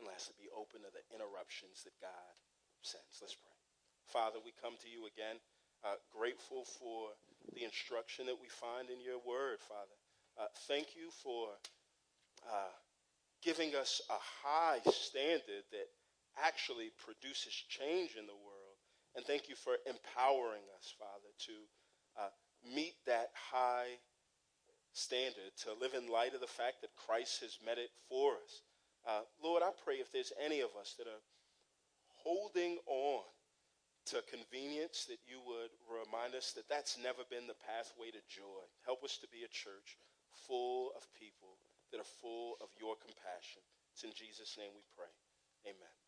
[0.00, 2.32] And lastly, be open to the interruptions that God
[2.80, 3.20] sends.
[3.20, 3.60] Let's pray.
[4.08, 5.36] Father, we come to you again,
[5.84, 7.12] uh, grateful for
[7.52, 9.96] the instruction that we find in your word, Father.
[10.40, 11.52] Uh, thank you for
[12.48, 12.74] uh,
[13.44, 15.88] giving us a high standard that
[16.40, 18.76] actually produces change in the world.
[19.14, 21.56] And thank you for empowering us, Father, to
[22.18, 22.32] uh,
[22.64, 24.00] meet that high
[24.92, 28.62] standard, to live in light of the fact that Christ has met it for us.
[29.04, 31.24] Uh, Lord, I pray if there's any of us that are
[32.22, 33.26] holding on
[34.06, 38.62] to convenience, that you would remind us that that's never been the pathway to joy.
[38.86, 39.96] Help us to be a church
[40.46, 41.56] full of people
[41.90, 43.64] that are full of your compassion.
[43.92, 45.12] It's in Jesus' name we pray.
[45.66, 46.03] Amen.